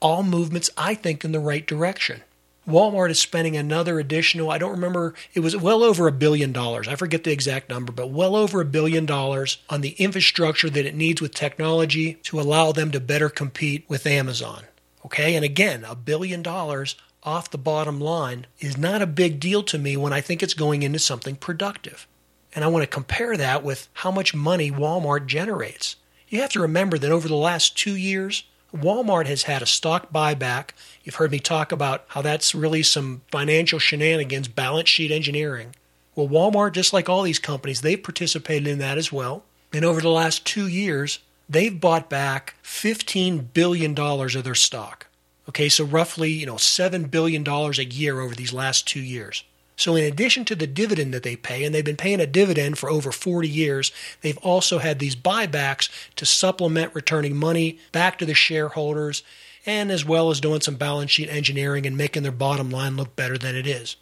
All 0.00 0.22
movements, 0.22 0.70
I 0.76 0.94
think, 0.94 1.24
in 1.24 1.32
the 1.32 1.40
right 1.40 1.66
direction. 1.66 2.22
Walmart 2.68 3.10
is 3.10 3.18
spending 3.18 3.56
another 3.56 3.98
additional, 3.98 4.50
I 4.50 4.58
don't 4.58 4.72
remember, 4.72 5.14
it 5.32 5.40
was 5.40 5.56
well 5.56 5.82
over 5.82 6.06
a 6.06 6.12
billion 6.12 6.52
dollars. 6.52 6.86
I 6.86 6.96
forget 6.96 7.24
the 7.24 7.32
exact 7.32 7.70
number, 7.70 7.92
but 7.92 8.10
well 8.10 8.36
over 8.36 8.60
a 8.60 8.66
billion 8.66 9.06
dollars 9.06 9.58
on 9.70 9.80
the 9.80 9.92
infrastructure 9.92 10.68
that 10.68 10.84
it 10.84 10.94
needs 10.94 11.22
with 11.22 11.34
technology 11.34 12.14
to 12.24 12.38
allow 12.38 12.72
them 12.72 12.90
to 12.90 13.00
better 13.00 13.30
compete 13.30 13.86
with 13.88 14.06
Amazon. 14.06 14.64
Okay, 15.04 15.34
and 15.34 15.44
again, 15.44 15.84
a 15.84 15.94
billion 15.94 16.42
dollars 16.42 16.94
off 17.22 17.50
the 17.50 17.58
bottom 17.58 18.00
line 18.00 18.46
is 18.60 18.76
not 18.76 19.02
a 19.02 19.06
big 19.06 19.40
deal 19.40 19.62
to 19.64 19.78
me 19.78 19.96
when 19.96 20.12
I 20.12 20.20
think 20.20 20.42
it's 20.42 20.54
going 20.54 20.82
into 20.82 20.98
something 20.98 21.36
productive. 21.36 22.06
And 22.54 22.64
I 22.64 22.68
want 22.68 22.82
to 22.82 22.88
compare 22.88 23.36
that 23.36 23.62
with 23.62 23.88
how 23.94 24.10
much 24.10 24.34
money 24.34 24.70
Walmart 24.70 25.26
generates. 25.26 25.96
You 26.28 26.40
have 26.40 26.50
to 26.50 26.60
remember 26.60 26.98
that 26.98 27.10
over 27.10 27.28
the 27.28 27.34
last 27.34 27.76
two 27.76 27.96
years, 27.96 28.44
Walmart 28.74 29.26
has 29.26 29.44
had 29.44 29.62
a 29.62 29.66
stock 29.66 30.12
buyback. 30.12 30.70
You've 31.02 31.16
heard 31.16 31.30
me 31.30 31.38
talk 31.38 31.72
about 31.72 32.04
how 32.08 32.22
that's 32.22 32.54
really 32.54 32.82
some 32.82 33.22
financial 33.30 33.78
shenanigans, 33.78 34.48
balance 34.48 34.88
sheet 34.88 35.10
engineering. 35.10 35.74
Well, 36.14 36.28
Walmart, 36.28 36.72
just 36.72 36.92
like 36.92 37.08
all 37.08 37.22
these 37.22 37.38
companies, 37.38 37.80
they've 37.80 38.02
participated 38.02 38.66
in 38.66 38.78
that 38.78 38.98
as 38.98 39.12
well. 39.12 39.44
And 39.72 39.84
over 39.84 40.00
the 40.00 40.10
last 40.10 40.44
two 40.44 40.66
years, 40.66 41.20
they've 41.48 41.80
bought 41.80 42.10
back 42.10 42.56
$15 42.62 43.52
billion 43.54 43.98
of 43.98 44.44
their 44.44 44.54
stock. 44.54 45.06
Okay, 45.48 45.68
so 45.68 45.84
roughly, 45.84 46.30
you 46.30 46.46
know, 46.46 46.56
$7 46.56 47.10
billion 47.10 47.46
a 47.48 47.70
year 47.82 48.20
over 48.20 48.34
these 48.34 48.52
last 48.52 48.86
two 48.86 49.00
years. 49.00 49.44
So, 49.76 49.94
in 49.94 50.04
addition 50.04 50.44
to 50.46 50.56
the 50.56 50.66
dividend 50.66 51.14
that 51.14 51.22
they 51.22 51.36
pay, 51.36 51.62
and 51.62 51.72
they've 51.72 51.84
been 51.84 51.96
paying 51.96 52.20
a 52.20 52.26
dividend 52.26 52.78
for 52.78 52.90
over 52.90 53.12
40 53.12 53.48
years, 53.48 53.92
they've 54.22 54.36
also 54.38 54.78
had 54.78 54.98
these 54.98 55.14
buybacks 55.14 55.88
to 56.16 56.26
supplement 56.26 56.94
returning 56.96 57.36
money 57.36 57.78
back 57.92 58.18
to 58.18 58.26
the 58.26 58.34
shareholders, 58.34 59.22
and 59.64 59.92
as 59.92 60.04
well 60.04 60.30
as 60.30 60.40
doing 60.40 60.60
some 60.60 60.74
balance 60.74 61.12
sheet 61.12 61.28
engineering 61.30 61.86
and 61.86 61.96
making 61.96 62.24
their 62.24 62.32
bottom 62.32 62.70
line 62.70 62.96
look 62.96 63.14
better 63.14 63.38
than 63.38 63.54
it 63.54 63.68
is. 63.68 63.94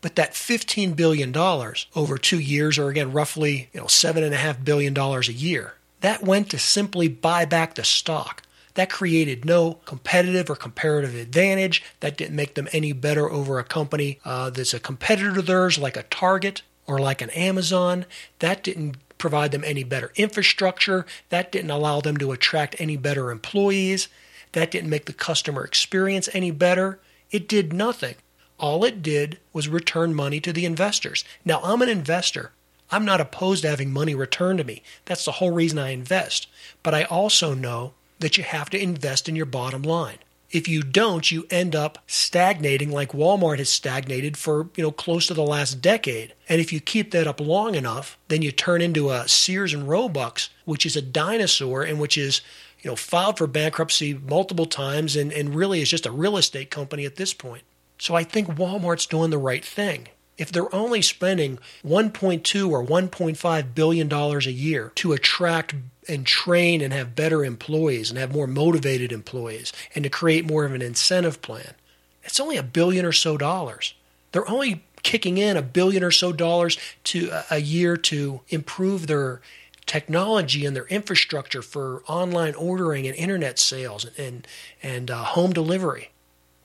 But 0.00 0.14
that 0.14 0.34
$15 0.34 0.94
billion 0.94 1.36
over 1.36 2.18
two 2.18 2.38
years, 2.38 2.78
or 2.78 2.88
again, 2.88 3.12
roughly 3.12 3.68
you 3.72 3.80
know, 3.80 3.86
$7.5 3.86 4.64
billion 4.64 4.96
a 4.96 5.20
year, 5.32 5.74
that 6.02 6.22
went 6.22 6.50
to 6.50 6.58
simply 6.58 7.08
buy 7.08 7.44
back 7.44 7.74
the 7.74 7.82
stock. 7.82 8.45
That 8.76 8.90
created 8.90 9.46
no 9.46 9.74
competitive 9.86 10.50
or 10.50 10.54
comparative 10.54 11.14
advantage. 11.14 11.82
That 12.00 12.18
didn't 12.18 12.36
make 12.36 12.54
them 12.54 12.68
any 12.72 12.92
better 12.92 13.30
over 13.30 13.58
a 13.58 13.64
company 13.64 14.20
uh, 14.22 14.50
that's 14.50 14.74
a 14.74 14.80
competitor 14.80 15.38
of 15.38 15.46
theirs, 15.46 15.78
like 15.78 15.96
a 15.96 16.02
Target 16.04 16.60
or 16.86 16.98
like 16.98 17.22
an 17.22 17.30
Amazon. 17.30 18.04
That 18.40 18.62
didn't 18.62 18.98
provide 19.16 19.50
them 19.50 19.64
any 19.64 19.82
better 19.82 20.12
infrastructure. 20.14 21.06
That 21.30 21.50
didn't 21.50 21.70
allow 21.70 22.02
them 22.02 22.18
to 22.18 22.32
attract 22.32 22.76
any 22.78 22.98
better 22.98 23.30
employees. 23.30 24.08
That 24.52 24.70
didn't 24.70 24.90
make 24.90 25.06
the 25.06 25.14
customer 25.14 25.64
experience 25.64 26.28
any 26.34 26.50
better. 26.50 27.00
It 27.30 27.48
did 27.48 27.72
nothing. 27.72 28.16
All 28.58 28.84
it 28.84 29.00
did 29.02 29.38
was 29.54 29.68
return 29.68 30.14
money 30.14 30.38
to 30.40 30.52
the 30.52 30.66
investors. 30.66 31.24
Now, 31.46 31.60
I'm 31.62 31.80
an 31.80 31.88
investor. 31.88 32.52
I'm 32.90 33.06
not 33.06 33.22
opposed 33.22 33.62
to 33.62 33.70
having 33.70 33.90
money 33.90 34.14
returned 34.14 34.58
to 34.58 34.64
me. 34.64 34.82
That's 35.06 35.24
the 35.24 35.32
whole 35.32 35.50
reason 35.50 35.78
I 35.78 35.90
invest. 35.90 36.46
But 36.82 36.94
I 36.94 37.04
also 37.04 37.54
know 37.54 37.94
that 38.18 38.38
you 38.38 38.44
have 38.44 38.70
to 38.70 38.82
invest 38.82 39.28
in 39.28 39.36
your 39.36 39.46
bottom 39.46 39.82
line. 39.82 40.18
If 40.50 40.68
you 40.68 40.82
don't, 40.82 41.30
you 41.30 41.46
end 41.50 41.74
up 41.74 41.98
stagnating 42.06 42.92
like 42.92 43.10
Walmart 43.10 43.58
has 43.58 43.68
stagnated 43.68 44.36
for, 44.36 44.68
you 44.76 44.84
know, 44.84 44.92
close 44.92 45.26
to 45.26 45.34
the 45.34 45.42
last 45.42 45.80
decade. 45.82 46.34
And 46.48 46.60
if 46.60 46.72
you 46.72 46.80
keep 46.80 47.10
that 47.10 47.26
up 47.26 47.40
long 47.40 47.74
enough, 47.74 48.16
then 48.28 48.42
you 48.42 48.52
turn 48.52 48.80
into 48.80 49.10
a 49.10 49.26
Sears 49.26 49.74
and 49.74 49.88
Roebuck, 49.88 50.40
which 50.64 50.86
is 50.86 50.94
a 50.94 51.02
dinosaur 51.02 51.82
and 51.82 51.98
which 51.98 52.16
is, 52.16 52.42
you 52.80 52.88
know, 52.88 52.96
filed 52.96 53.38
for 53.38 53.48
bankruptcy 53.48 54.14
multiple 54.14 54.66
times 54.66 55.16
and, 55.16 55.32
and 55.32 55.54
really 55.54 55.82
is 55.82 55.90
just 55.90 56.06
a 56.06 56.12
real 56.12 56.36
estate 56.36 56.70
company 56.70 57.04
at 57.04 57.16
this 57.16 57.34
point. 57.34 57.64
So 57.98 58.14
I 58.14 58.22
think 58.22 58.48
Walmart's 58.48 59.06
doing 59.06 59.30
the 59.30 59.38
right 59.38 59.64
thing. 59.64 60.08
If 60.38 60.52
they're 60.52 60.74
only 60.74 61.00
spending 61.00 61.58
1.2 61.84 62.70
or 62.70 62.84
1.5 62.84 63.74
billion 63.74 64.08
dollars 64.08 64.46
a 64.46 64.52
year 64.52 64.92
to 64.96 65.12
attract 65.12 65.74
and 66.08 66.26
train 66.26 66.80
and 66.80 66.92
have 66.92 67.16
better 67.16 67.44
employees 67.44 68.10
and 68.10 68.18
have 68.18 68.32
more 68.32 68.46
motivated 68.46 69.12
employees 69.12 69.72
and 69.94 70.04
to 70.04 70.10
create 70.10 70.46
more 70.46 70.64
of 70.64 70.72
an 70.72 70.82
incentive 70.82 71.42
plan. 71.42 71.74
It's 72.22 72.40
only 72.40 72.56
a 72.56 72.62
billion 72.62 73.04
or 73.04 73.12
so 73.12 73.36
dollars. 73.36 73.94
They're 74.32 74.48
only 74.48 74.84
kicking 75.02 75.38
in 75.38 75.56
a 75.56 75.62
billion 75.62 76.02
or 76.02 76.10
so 76.10 76.32
dollars 76.32 76.78
to 77.04 77.30
a 77.50 77.58
year 77.58 77.96
to 77.96 78.40
improve 78.48 79.06
their 79.06 79.40
technology 79.86 80.66
and 80.66 80.74
their 80.74 80.86
infrastructure 80.86 81.62
for 81.62 82.02
online 82.08 82.54
ordering 82.54 83.06
and 83.06 83.16
internet 83.16 83.58
sales 83.58 84.04
and 84.04 84.18
and, 84.18 84.46
and 84.82 85.10
uh, 85.10 85.22
home 85.22 85.52
delivery. 85.52 86.10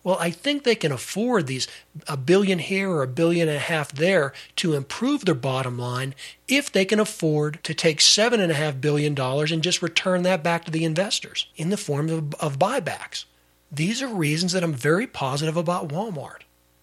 Well, 0.04 0.18
I 0.20 0.32
think 0.32 0.64
they 0.64 0.76
can 0.76 0.92
afford 0.92 1.46
these 1.46 1.68
a 2.08 2.18
billion 2.18 2.60
here 2.60 2.90
or 2.90 3.04
a 3.04 3.08
billion 3.08 3.48
and 3.48 3.58
a 3.58 3.62
half 3.62 3.92
there 3.92 4.34
to 4.58 4.74
improve 4.74 5.26
their 5.26 5.36
bottom 5.36 5.78
line 5.78 6.16
if 6.48 6.72
they 6.72 6.86
can 6.86 7.00
afford 7.00 7.60
to 7.64 7.74
take 7.74 8.02
seven 8.02 8.40
and 8.40 8.52
a 8.52 8.56
half 8.56 8.82
billion 8.82 9.14
dollars 9.14 9.52
and 9.52 9.62
just 9.62 9.82
return 9.82 10.24
that 10.24 10.44
back 10.44 10.66
to 10.66 10.72
the 10.72 10.86
investors 10.86 11.48
in 11.56 11.70
the 11.70 11.78
form 11.78 12.10
of, 12.10 12.34
of 12.36 12.58
buybacks. 12.58 13.26
These 13.72 14.02
are 14.02 14.08
reasons 14.08 14.54
that 14.54 14.64
I'm 14.64 14.74
very 14.74 15.08
positive 15.08 15.56
about 15.56 15.90
Walmart. 15.90 16.42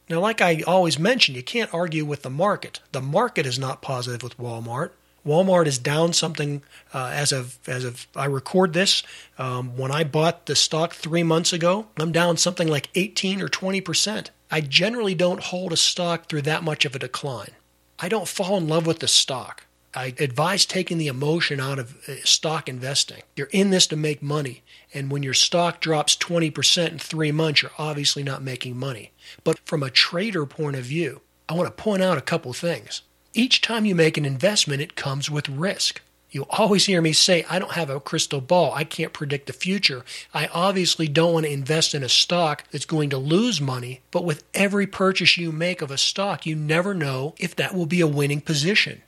Now, 0.09 0.21
like 0.21 0.41
I 0.41 0.63
always 0.67 0.99
mention, 0.99 1.35
you 1.35 1.43
can't 1.43 1.75
argue 1.75 2.05
with 2.05 2.23
the 2.23 2.31
market. 2.31 2.81
The 2.93 3.03
market 3.03 3.45
is 3.45 3.59
not 3.59 3.83
positive 3.83 4.23
with 4.23 4.39
Walmart. 4.39 4.93
Walmart 5.29 5.67
is 5.67 5.79
down 5.79 6.15
something 6.15 6.63
uh, 6.95 7.11
as 7.13 7.33
of 7.33 7.59
as 7.69 7.85
of 7.85 8.07
I 8.17 8.25
record 8.25 8.73
this. 8.73 9.03
Um, 9.37 9.77
when 9.77 9.93
I 9.93 10.03
bought 10.03 10.47
the 10.47 10.57
stock 10.57 10.95
three 10.95 11.23
months 11.23 11.53
ago, 11.53 11.87
I'm 11.99 12.13
down 12.13 12.39
something 12.39 12.67
like 12.67 12.89
18 12.95 13.43
or 13.43 13.49
20 13.49 13.81
percent. 13.83 14.31
I 14.51 14.63
generally 14.63 15.15
don't 15.15 15.43
hold 15.43 15.73
a 15.73 15.77
stock 15.77 16.29
through 16.29 16.43
that 16.43 16.65
much 16.65 16.87
of 16.87 16.95
a 16.95 16.99
decline. 16.99 17.51
I 17.99 18.09
don't 18.09 18.27
fall 18.27 18.57
in 18.57 18.69
love 18.69 18.87
with 18.87 19.01
the 19.01 19.09
stock. 19.09 19.67
I 19.95 20.15
advise 20.19 20.65
taking 20.65 20.97
the 20.97 21.09
emotion 21.09 21.61
out 21.61 21.79
of 21.79 21.97
uh, 22.09 22.15
stock 22.25 22.69
investing. 22.69 23.23
You're 23.37 23.49
in 23.51 23.71
this 23.71 23.87
to 23.89 23.97
make 23.97 24.23
money, 24.23 24.63
and 24.95 25.11
when 25.11 25.23
your 25.23 25.35
stock 25.35 25.81
drops 25.81 26.17
20% 26.17 26.89
in 26.93 26.99
three 26.99 27.33
months, 27.33 27.63
you're 27.63 27.73
obviously 27.79 28.23
not 28.23 28.43
making 28.43 28.79
money. 28.79 29.13
But 29.45 29.59
from 29.61 29.83
a 29.83 29.91
trader 29.91 30.47
point 30.47 30.77
of 30.77 30.85
view, 30.85 31.23
I 31.49 31.55
want 31.55 31.67
to 31.67 31.83
point 31.83 32.03
out 32.03 32.19
a 32.19 32.23
couple 32.23 32.53
things. 32.53 33.03
Each 33.39 33.61
time 33.61 33.85
you 33.85 33.95
make 33.95 34.19
an 34.19 34.25
investment, 34.25 34.83
it 34.83 34.97
comes 34.97 35.31
with 35.31 35.49
risk. 35.49 36.01
You 36.33 36.47
always 36.51 36.87
hear 36.87 37.01
me 37.01 37.13
say, 37.13 37.47
I 37.49 37.61
don't 37.61 37.75
have 37.75 37.89
a 37.89 38.01
crystal 38.01 38.41
ball. 38.41 38.75
I 38.75 38.83
can't 38.83 39.13
predict 39.13 39.47
the 39.47 39.53
future. 39.53 40.05
I 40.35 40.49
obviously 40.49 41.07
don't 41.07 41.35
want 41.35 41.47
to 41.47 41.53
invest 41.53 41.95
in 41.95 42.03
a 42.03 42.09
stock 42.09 42.65
that's 42.73 42.85
going 42.85 43.11
to 43.11 43.17
lose 43.17 43.61
money, 43.61 44.01
but 44.11 44.25
with 44.25 44.43
every 44.55 44.89
purchase 44.89 45.39
you 45.39 45.53
make 45.53 45.81
of 45.81 45.93
a 45.93 45.99
stock, 45.99 46.47
you 46.47 46.57
never 46.57 46.95
know 46.95 47.37
if 47.39 47.55
that 47.55 47.77
will 47.77 47.87
be 47.87 48.01
a 48.01 48.09
winning 48.09 48.41
position. 48.41 49.03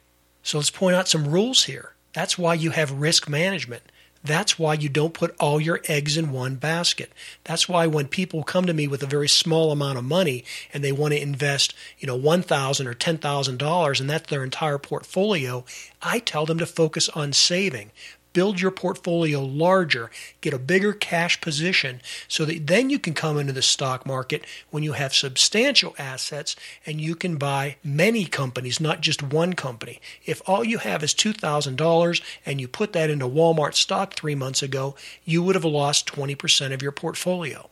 So 0.44 0.58
let's 0.58 0.70
point 0.70 0.94
out 0.94 1.08
some 1.08 1.26
rules 1.26 1.64
here. 1.64 1.94
That's 2.12 2.38
why 2.38 2.54
you 2.54 2.70
have 2.70 2.92
risk 2.92 3.28
management. 3.28 3.82
That's 4.22 4.58
why 4.58 4.74
you 4.74 4.90
don't 4.90 5.14
put 5.14 5.34
all 5.40 5.60
your 5.60 5.80
eggs 5.88 6.18
in 6.18 6.30
one 6.30 6.56
basket. 6.56 7.10
That's 7.44 7.68
why 7.68 7.86
when 7.86 8.06
people 8.06 8.42
come 8.42 8.66
to 8.66 8.74
me 8.74 8.86
with 8.86 9.02
a 9.02 9.06
very 9.06 9.28
small 9.28 9.72
amount 9.72 9.96
of 9.96 10.04
money 10.04 10.44
and 10.74 10.84
they 10.84 10.92
want 10.92 11.14
to 11.14 11.22
invest, 11.22 11.74
you 11.98 12.06
know, 12.06 12.18
$1,000 12.18 12.86
or 12.86 12.94
$10,000 12.94 14.00
and 14.00 14.10
that's 14.10 14.28
their 14.28 14.44
entire 14.44 14.78
portfolio, 14.78 15.64
I 16.02 16.18
tell 16.18 16.44
them 16.44 16.58
to 16.58 16.66
focus 16.66 17.08
on 17.10 17.32
saving. 17.32 17.92
Build 18.32 18.60
your 18.60 18.70
portfolio 18.70 19.42
larger, 19.42 20.10
get 20.40 20.54
a 20.54 20.58
bigger 20.58 20.92
cash 20.92 21.40
position 21.40 22.00
so 22.28 22.44
that 22.44 22.66
then 22.66 22.90
you 22.90 22.98
can 22.98 23.14
come 23.14 23.38
into 23.38 23.52
the 23.52 23.62
stock 23.62 24.06
market 24.06 24.44
when 24.70 24.82
you 24.82 24.92
have 24.92 25.14
substantial 25.14 25.94
assets 25.98 26.56
and 26.86 27.00
you 27.00 27.14
can 27.14 27.36
buy 27.36 27.76
many 27.82 28.24
companies, 28.24 28.80
not 28.80 29.00
just 29.00 29.22
one 29.22 29.54
company. 29.54 30.00
If 30.24 30.42
all 30.46 30.64
you 30.64 30.78
have 30.78 31.02
is 31.02 31.14
$2,000 31.14 32.22
and 32.46 32.60
you 32.60 32.68
put 32.68 32.92
that 32.92 33.10
into 33.10 33.26
Walmart 33.26 33.74
stock 33.74 34.14
three 34.14 34.34
months 34.34 34.62
ago, 34.62 34.94
you 35.24 35.42
would 35.42 35.54
have 35.54 35.64
lost 35.64 36.06
20% 36.06 36.72
of 36.72 36.82
your 36.82 36.92
portfolio. 36.92 37.68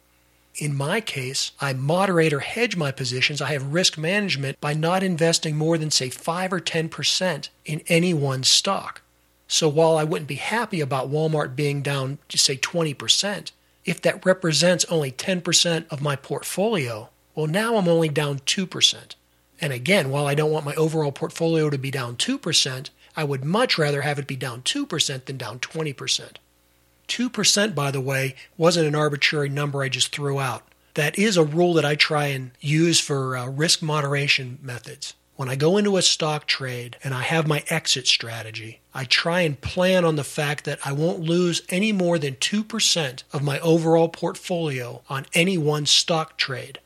In 0.59 0.75
my 0.75 1.01
case, 1.01 1.53
I 1.61 1.73
moderate 1.73 2.33
or 2.33 2.41
hedge 2.41 2.77
my 2.77 2.91
positions. 2.91 3.41
I 3.41 3.53
have 3.53 3.73
risk 3.73 3.97
management 3.97 4.61
by 4.61 4.75
not 4.75 5.05
investing 5.05 5.57
more 5.57 5.79
than, 5.79 5.93
say, 5.93 6.11
5 6.11 6.53
or 6.53 6.61
10% 6.61 7.49
in 7.65 7.83
any 7.87 8.13
one 8.13 8.43
stock. 8.43 9.03
So 9.49 9.69
while 9.69 9.97
I 9.97 10.05
wouldn't 10.05 10.29
be 10.29 10.35
happy 10.37 10.81
about 10.81 11.11
Walmart 11.11 11.57
being 11.57 11.81
down, 11.81 12.19
just 12.29 12.45
say 12.45 12.57
20%, 12.57 13.51
if 13.87 14.01
that 14.03 14.25
represents 14.25 14.85
only 14.85 15.11
10% 15.11 15.87
of 15.91 16.03
my 16.03 16.15
portfolio, 16.15 17.09
well, 17.35 17.47
now 17.47 17.77
I'm 17.77 17.89
only 17.89 18.11
down 18.11 18.41
2%. 18.41 19.15
And 19.61 19.73
again, 19.73 20.11
while 20.11 20.27
I 20.27 20.35
don't 20.35 20.53
want 20.53 20.67
my 20.67 20.75
overall 20.75 21.13
portfolio 21.13 21.71
to 21.71 21.79
be 21.79 21.91
down 21.91 22.17
2%, 22.17 22.91
I 23.17 23.25
would 23.25 23.45
much 23.45 23.79
rather 23.79 24.03
have 24.03 24.19
it 24.19 24.27
be 24.27 24.37
down 24.37 24.63
2% 24.63 25.25
than 25.25 25.39
down 25.39 25.59
20%. 25.59 26.33
2%, 27.09 27.75
by 27.75 27.91
the 27.91 28.01
way, 28.01 28.35
wasn't 28.59 28.87
an 28.87 28.95
arbitrary 28.95 29.49
number 29.49 29.83
I 29.83 29.89
just 29.89 30.15
threw 30.15 30.39
out. 30.39 30.63
That 30.93 31.19
is 31.19 31.37
a 31.37 31.43
rule 31.43 31.75
that 31.75 31.85
I 31.85 31.95
try 31.95 32.27
and 32.27 32.51
use 32.61 33.01
for 33.01 33.37
uh, 33.37 33.47
risk 33.49 33.83
moderation 33.83 34.59
methods. 34.61 35.15
When 35.39 35.49
I 35.49 35.55
go 35.55 35.77
into 35.77 35.97
a 35.97 36.03
stock 36.03 36.49
trade 36.49 36.97
and 37.05 37.15
I 37.15 37.23
have 37.23 37.47
my 37.47 37.63
exit 37.69 38.09
strategy, 38.09 38.81
I 38.93 39.05
try 39.05 39.43
and 39.43 39.61
plan 39.61 40.05
on 40.05 40.17
the 40.17 40.25
fact 40.25 40.65
that 40.65 40.81
I 40.85 40.91
won't 40.91 41.21
lose 41.21 41.63
any 41.69 41.93
more 41.93 42.19
than 42.19 42.35
2% 42.35 43.23
of 43.33 43.45
my 43.45 43.61
overall 43.61 44.09
portfolio 44.09 45.01
on 45.09 45.27
any 45.35 45.57
one 45.57 45.87
stock 45.87 46.39
trade. 46.39 46.81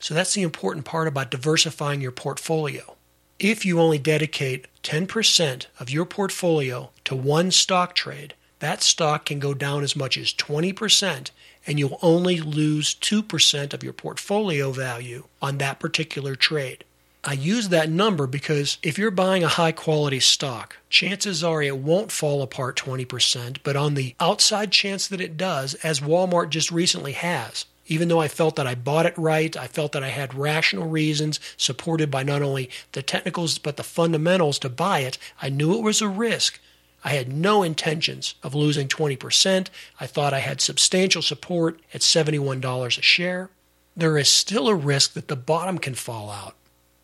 So 0.00 0.14
that's 0.14 0.34
the 0.34 0.42
important 0.42 0.84
part 0.84 1.06
about 1.06 1.30
diversifying 1.30 2.00
your 2.00 2.10
portfolio. 2.10 2.96
If 3.38 3.64
you 3.64 3.78
only 3.78 4.00
dedicate 4.00 4.66
10% 4.82 5.66
of 5.78 5.88
your 5.88 6.04
portfolio 6.04 6.90
to 7.04 7.14
one 7.14 7.52
stock 7.52 7.94
trade, 7.94 8.34
that 8.58 8.82
stock 8.82 9.26
can 9.26 9.38
go 9.38 9.54
down 9.54 9.84
as 9.84 9.94
much 9.94 10.18
as 10.18 10.34
20% 10.34 11.30
and 11.68 11.78
you'll 11.78 12.00
only 12.02 12.40
lose 12.40 12.96
2% 12.96 13.72
of 13.72 13.84
your 13.84 13.92
portfolio 13.92 14.72
value 14.72 15.28
on 15.40 15.58
that 15.58 15.78
particular 15.78 16.34
trade. 16.34 16.82
I 17.24 17.34
use 17.34 17.68
that 17.68 17.88
number 17.88 18.26
because 18.26 18.78
if 18.82 18.98
you're 18.98 19.12
buying 19.12 19.44
a 19.44 19.48
high 19.48 19.70
quality 19.70 20.18
stock, 20.18 20.78
chances 20.90 21.44
are 21.44 21.62
it 21.62 21.78
won't 21.78 22.10
fall 22.10 22.42
apart 22.42 22.76
20%, 22.76 23.58
but 23.62 23.76
on 23.76 23.94
the 23.94 24.16
outside 24.18 24.72
chance 24.72 25.06
that 25.06 25.20
it 25.20 25.36
does, 25.36 25.74
as 25.84 26.00
Walmart 26.00 26.48
just 26.48 26.72
recently 26.72 27.12
has, 27.12 27.64
even 27.86 28.08
though 28.08 28.20
I 28.20 28.26
felt 28.26 28.56
that 28.56 28.66
I 28.66 28.74
bought 28.74 29.06
it 29.06 29.16
right, 29.16 29.56
I 29.56 29.68
felt 29.68 29.92
that 29.92 30.02
I 30.02 30.08
had 30.08 30.34
rational 30.34 30.88
reasons 30.88 31.38
supported 31.56 32.10
by 32.10 32.24
not 32.24 32.42
only 32.42 32.68
the 32.90 33.02
technicals 33.02 33.56
but 33.58 33.76
the 33.76 33.84
fundamentals 33.84 34.58
to 34.58 34.68
buy 34.68 35.00
it, 35.00 35.16
I 35.40 35.48
knew 35.48 35.78
it 35.78 35.82
was 35.82 36.02
a 36.02 36.08
risk. 36.08 36.58
I 37.04 37.10
had 37.10 37.32
no 37.32 37.62
intentions 37.62 38.34
of 38.42 38.52
losing 38.52 38.88
20%. 38.88 39.68
I 40.00 40.06
thought 40.08 40.34
I 40.34 40.40
had 40.40 40.60
substantial 40.60 41.22
support 41.22 41.78
at 41.94 42.00
$71 42.00 42.98
a 42.98 43.02
share. 43.02 43.50
There 43.96 44.18
is 44.18 44.28
still 44.28 44.66
a 44.66 44.74
risk 44.74 45.12
that 45.12 45.28
the 45.28 45.36
bottom 45.36 45.78
can 45.78 45.94
fall 45.94 46.28
out. 46.28 46.56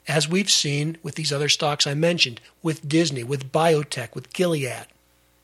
As 0.08 0.26
we've 0.26 0.50
seen 0.50 0.96
with 1.02 1.16
these 1.16 1.32
other 1.32 1.50
stocks 1.50 1.86
I 1.86 1.92
mentioned, 1.92 2.40
with 2.62 2.88
Disney, 2.88 3.22
with 3.22 3.52
biotech, 3.52 4.14
with 4.14 4.32
Gilead. 4.32 4.86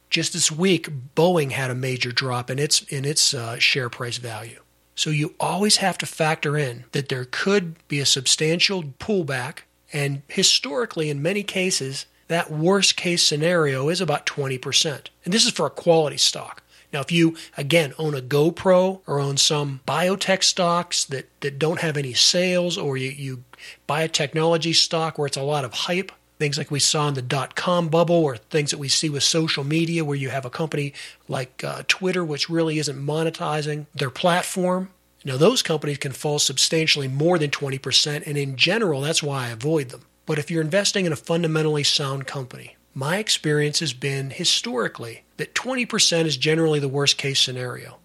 Just 0.08 0.32
this 0.32 0.50
week, 0.50 0.88
Boeing 1.14 1.50
had 1.50 1.70
a 1.70 1.74
major 1.74 2.10
drop 2.10 2.50
in 2.50 2.58
its 2.58 2.82
in 2.84 3.04
its 3.04 3.34
uh, 3.34 3.58
share 3.58 3.90
price 3.90 4.16
value. 4.16 4.60
So 4.94 5.10
you 5.10 5.34
always 5.38 5.78
have 5.78 5.98
to 5.98 6.06
factor 6.06 6.56
in 6.56 6.84
that 6.92 7.08
there 7.08 7.26
could 7.30 7.76
be 7.88 8.00
a 8.00 8.06
substantial 8.06 8.84
pullback, 8.84 9.60
and 9.92 10.22
historically, 10.28 11.10
in 11.10 11.20
many 11.20 11.42
cases, 11.42 12.06
that 12.28 12.50
worst 12.50 12.96
case 12.96 13.22
scenario 13.22 13.88
is 13.88 14.00
about 14.00 14.24
20%. 14.24 15.08
And 15.24 15.34
this 15.34 15.44
is 15.44 15.52
for 15.52 15.66
a 15.66 15.70
quality 15.70 16.16
stock. 16.16 16.62
Now, 16.94 17.00
if 17.00 17.10
you, 17.10 17.36
again, 17.56 17.92
own 17.98 18.14
a 18.14 18.20
GoPro 18.20 19.00
or 19.04 19.18
own 19.18 19.36
some 19.36 19.80
biotech 19.86 20.44
stocks 20.44 21.04
that, 21.06 21.28
that 21.40 21.58
don't 21.58 21.80
have 21.80 21.96
any 21.96 22.14
sales, 22.14 22.78
or 22.78 22.96
you, 22.96 23.10
you 23.10 23.44
buy 23.88 24.02
a 24.02 24.08
technology 24.08 24.72
stock 24.72 25.18
where 25.18 25.26
it's 25.26 25.36
a 25.36 25.42
lot 25.42 25.64
of 25.64 25.72
hype, 25.72 26.12
things 26.38 26.56
like 26.56 26.70
we 26.70 26.78
saw 26.78 27.08
in 27.08 27.14
the 27.14 27.20
dot 27.20 27.56
com 27.56 27.88
bubble, 27.88 28.14
or 28.14 28.36
things 28.36 28.70
that 28.70 28.78
we 28.78 28.88
see 28.88 29.10
with 29.10 29.24
social 29.24 29.64
media 29.64 30.04
where 30.04 30.16
you 30.16 30.30
have 30.30 30.44
a 30.44 30.50
company 30.50 30.92
like 31.26 31.64
uh, 31.64 31.82
Twitter, 31.88 32.24
which 32.24 32.48
really 32.48 32.78
isn't 32.78 33.04
monetizing 33.04 33.86
their 33.92 34.10
platform. 34.10 34.90
Now, 35.24 35.36
those 35.36 35.62
companies 35.62 35.98
can 35.98 36.12
fall 36.12 36.38
substantially 36.38 37.08
more 37.08 37.40
than 37.40 37.50
20%, 37.50 38.22
and 38.24 38.38
in 38.38 38.54
general, 38.54 39.00
that's 39.00 39.22
why 39.22 39.46
I 39.46 39.50
avoid 39.50 39.88
them. 39.88 40.02
But 40.26 40.38
if 40.38 40.48
you're 40.48 40.62
investing 40.62 41.06
in 41.06 41.12
a 41.12 41.16
fundamentally 41.16 41.82
sound 41.82 42.28
company, 42.28 42.76
my 42.94 43.18
experience 43.18 43.80
has 43.80 43.92
been 43.92 44.30
historically 44.30 45.24
that 45.36 45.54
20% 45.54 46.24
is 46.24 46.36
generally 46.36 46.78
the 46.78 46.88
worst 46.88 47.18
case 47.18 47.40
scenario. 47.40 47.98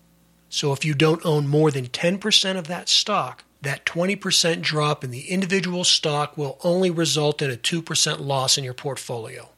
So 0.49 0.73
if 0.73 0.84
you 0.84 0.95
don't 0.95 1.25
own 1.25 1.47
more 1.47 1.69
than 1.69 1.88
10% 1.88 2.58
of 2.58 2.67
that 2.67 2.89
stock, 2.89 3.43
that 3.62 3.86
20% 3.86 4.62
drop 4.62 5.04
in 5.04 5.12
the 5.12 5.30
individual 5.30 5.84
stock 5.84 6.38
will 6.38 6.58
only 6.63 6.89
result 6.89 7.41
in 7.41 7.52
a 7.52 7.56
2% 7.56 8.19
loss 8.19 8.58
in 8.58 8.63
your 8.63 8.73
portfolio. 8.73 9.49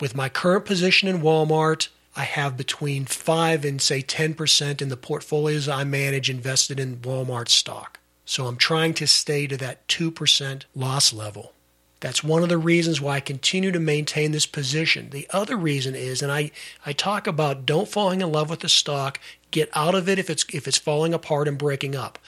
With 0.00 0.16
my 0.16 0.28
current 0.28 0.64
position 0.64 1.08
in 1.08 1.20
Walmart, 1.20 1.88
I 2.16 2.22
have 2.22 2.56
between 2.56 3.04
5 3.04 3.64
and 3.64 3.82
say 3.82 4.00
10% 4.02 4.80
in 4.80 4.88
the 4.88 4.96
portfolios 4.96 5.68
I 5.68 5.84
manage 5.84 6.30
invested 6.30 6.80
in 6.80 6.98
Walmart 6.98 7.48
stock. 7.48 8.00
So 8.24 8.46
I'm 8.46 8.56
trying 8.56 8.94
to 8.94 9.06
stay 9.06 9.46
to 9.46 9.56
that 9.58 9.86
2% 9.88 10.62
loss 10.74 11.12
level. 11.12 11.52
That's 12.00 12.22
one 12.22 12.42
of 12.42 12.48
the 12.48 12.58
reasons 12.58 13.00
why 13.00 13.16
I 13.16 13.20
continue 13.20 13.72
to 13.72 13.80
maintain 13.80 14.30
this 14.30 14.46
position. 14.46 15.10
The 15.10 15.26
other 15.30 15.56
reason 15.56 15.94
is, 15.96 16.22
and 16.22 16.30
I, 16.30 16.52
I 16.86 16.92
talk 16.92 17.26
about 17.26 17.66
don't 17.66 17.88
falling 17.88 18.20
in 18.20 18.30
love 18.30 18.50
with 18.50 18.60
the 18.60 18.68
stock, 18.68 19.18
get 19.50 19.68
out 19.74 19.94
of 19.94 20.08
it 20.08 20.18
if 20.18 20.30
it's 20.30 20.44
if 20.52 20.68
it's 20.68 20.78
falling 20.78 21.12
apart 21.12 21.48
and 21.48 21.58
breaking 21.58 21.96
up. 21.96 22.18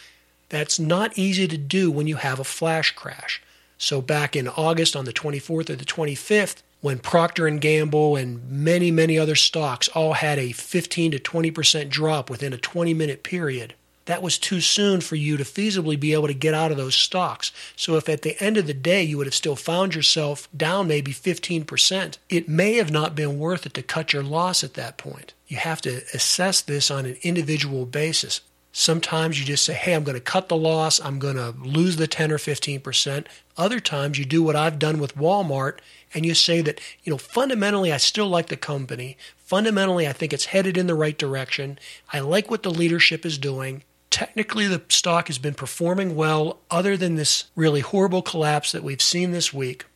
That's 0.48 0.80
not 0.80 1.16
easy 1.16 1.46
to 1.46 1.56
do 1.56 1.90
when 1.90 2.08
you 2.08 2.16
have 2.16 2.40
a 2.40 2.44
flash 2.44 2.90
crash. 2.90 3.40
So 3.78 4.02
back 4.02 4.34
in 4.34 4.48
August 4.48 4.96
on 4.96 5.04
the 5.04 5.12
24th 5.12 5.70
or 5.70 5.76
the 5.76 5.84
25th, 5.84 6.62
when 6.80 6.98
Procter 6.98 7.46
and 7.46 7.60
Gamble 7.60 8.16
and 8.16 8.50
many 8.50 8.90
many 8.90 9.18
other 9.18 9.36
stocks 9.36 9.88
all 9.88 10.14
had 10.14 10.38
a 10.38 10.52
15 10.52 11.12
to 11.12 11.18
20% 11.18 11.88
drop 11.88 12.28
within 12.28 12.52
a 12.52 12.58
20 12.58 12.92
minute 12.92 13.22
period, 13.22 13.74
that 14.10 14.22
was 14.22 14.38
too 14.38 14.60
soon 14.60 15.00
for 15.00 15.16
you 15.16 15.36
to 15.36 15.44
feasibly 15.44 15.98
be 15.98 16.12
able 16.12 16.26
to 16.26 16.34
get 16.34 16.54
out 16.54 16.70
of 16.70 16.76
those 16.76 16.94
stocks. 16.94 17.52
So 17.76 17.96
if 17.96 18.08
at 18.08 18.22
the 18.22 18.40
end 18.42 18.56
of 18.56 18.66
the 18.66 18.74
day 18.74 19.02
you 19.02 19.16
would 19.18 19.26
have 19.26 19.34
still 19.34 19.56
found 19.56 19.94
yourself 19.94 20.48
down 20.56 20.88
maybe 20.88 21.12
15%, 21.12 22.18
it 22.28 22.48
may 22.48 22.74
have 22.74 22.90
not 22.90 23.14
been 23.14 23.38
worth 23.38 23.66
it 23.66 23.74
to 23.74 23.82
cut 23.82 24.12
your 24.12 24.22
loss 24.22 24.64
at 24.64 24.74
that 24.74 24.96
point. 24.96 25.34
You 25.46 25.58
have 25.58 25.80
to 25.82 26.02
assess 26.12 26.60
this 26.60 26.90
on 26.90 27.06
an 27.06 27.16
individual 27.22 27.86
basis. 27.86 28.40
Sometimes 28.72 29.38
you 29.38 29.46
just 29.46 29.64
say, 29.64 29.74
hey, 29.74 29.94
I'm 29.94 30.04
going 30.04 30.16
to 30.16 30.20
cut 30.20 30.48
the 30.48 30.56
loss. 30.56 31.00
I'm 31.00 31.18
going 31.18 31.36
to 31.36 31.50
lose 31.60 31.96
the 31.96 32.06
10 32.06 32.30
or 32.30 32.38
15%. 32.38 33.26
Other 33.56 33.80
times 33.80 34.18
you 34.18 34.24
do 34.24 34.42
what 34.42 34.56
I've 34.56 34.78
done 34.78 34.98
with 34.98 35.16
Walmart 35.16 35.78
and 36.14 36.24
you 36.24 36.34
say 36.34 36.60
that, 36.62 36.80
you 37.02 37.12
know, 37.12 37.18
fundamentally, 37.18 37.92
I 37.92 37.96
still 37.96 38.28
like 38.28 38.46
the 38.46 38.56
company. 38.56 39.16
Fundamentally, 39.36 40.06
I 40.06 40.12
think 40.12 40.32
it's 40.32 40.46
headed 40.46 40.76
in 40.76 40.86
the 40.86 40.94
right 40.94 41.18
direction. 41.18 41.78
I 42.12 42.20
like 42.20 42.50
what 42.50 42.62
the 42.62 42.70
leadership 42.70 43.26
is 43.26 43.38
doing 43.38 43.82
technically 44.10 44.66
the 44.66 44.82
stock 44.88 45.28
has 45.28 45.38
been 45.38 45.54
performing 45.54 46.14
well 46.14 46.60
other 46.70 46.96
than 46.96 47.14
this 47.14 47.44
really 47.54 47.80
horrible 47.80 48.22
collapse 48.22 48.72
that 48.72 48.82
we've 48.82 49.02
seen 49.02 49.32
this 49.32 49.52
week. 49.52 49.86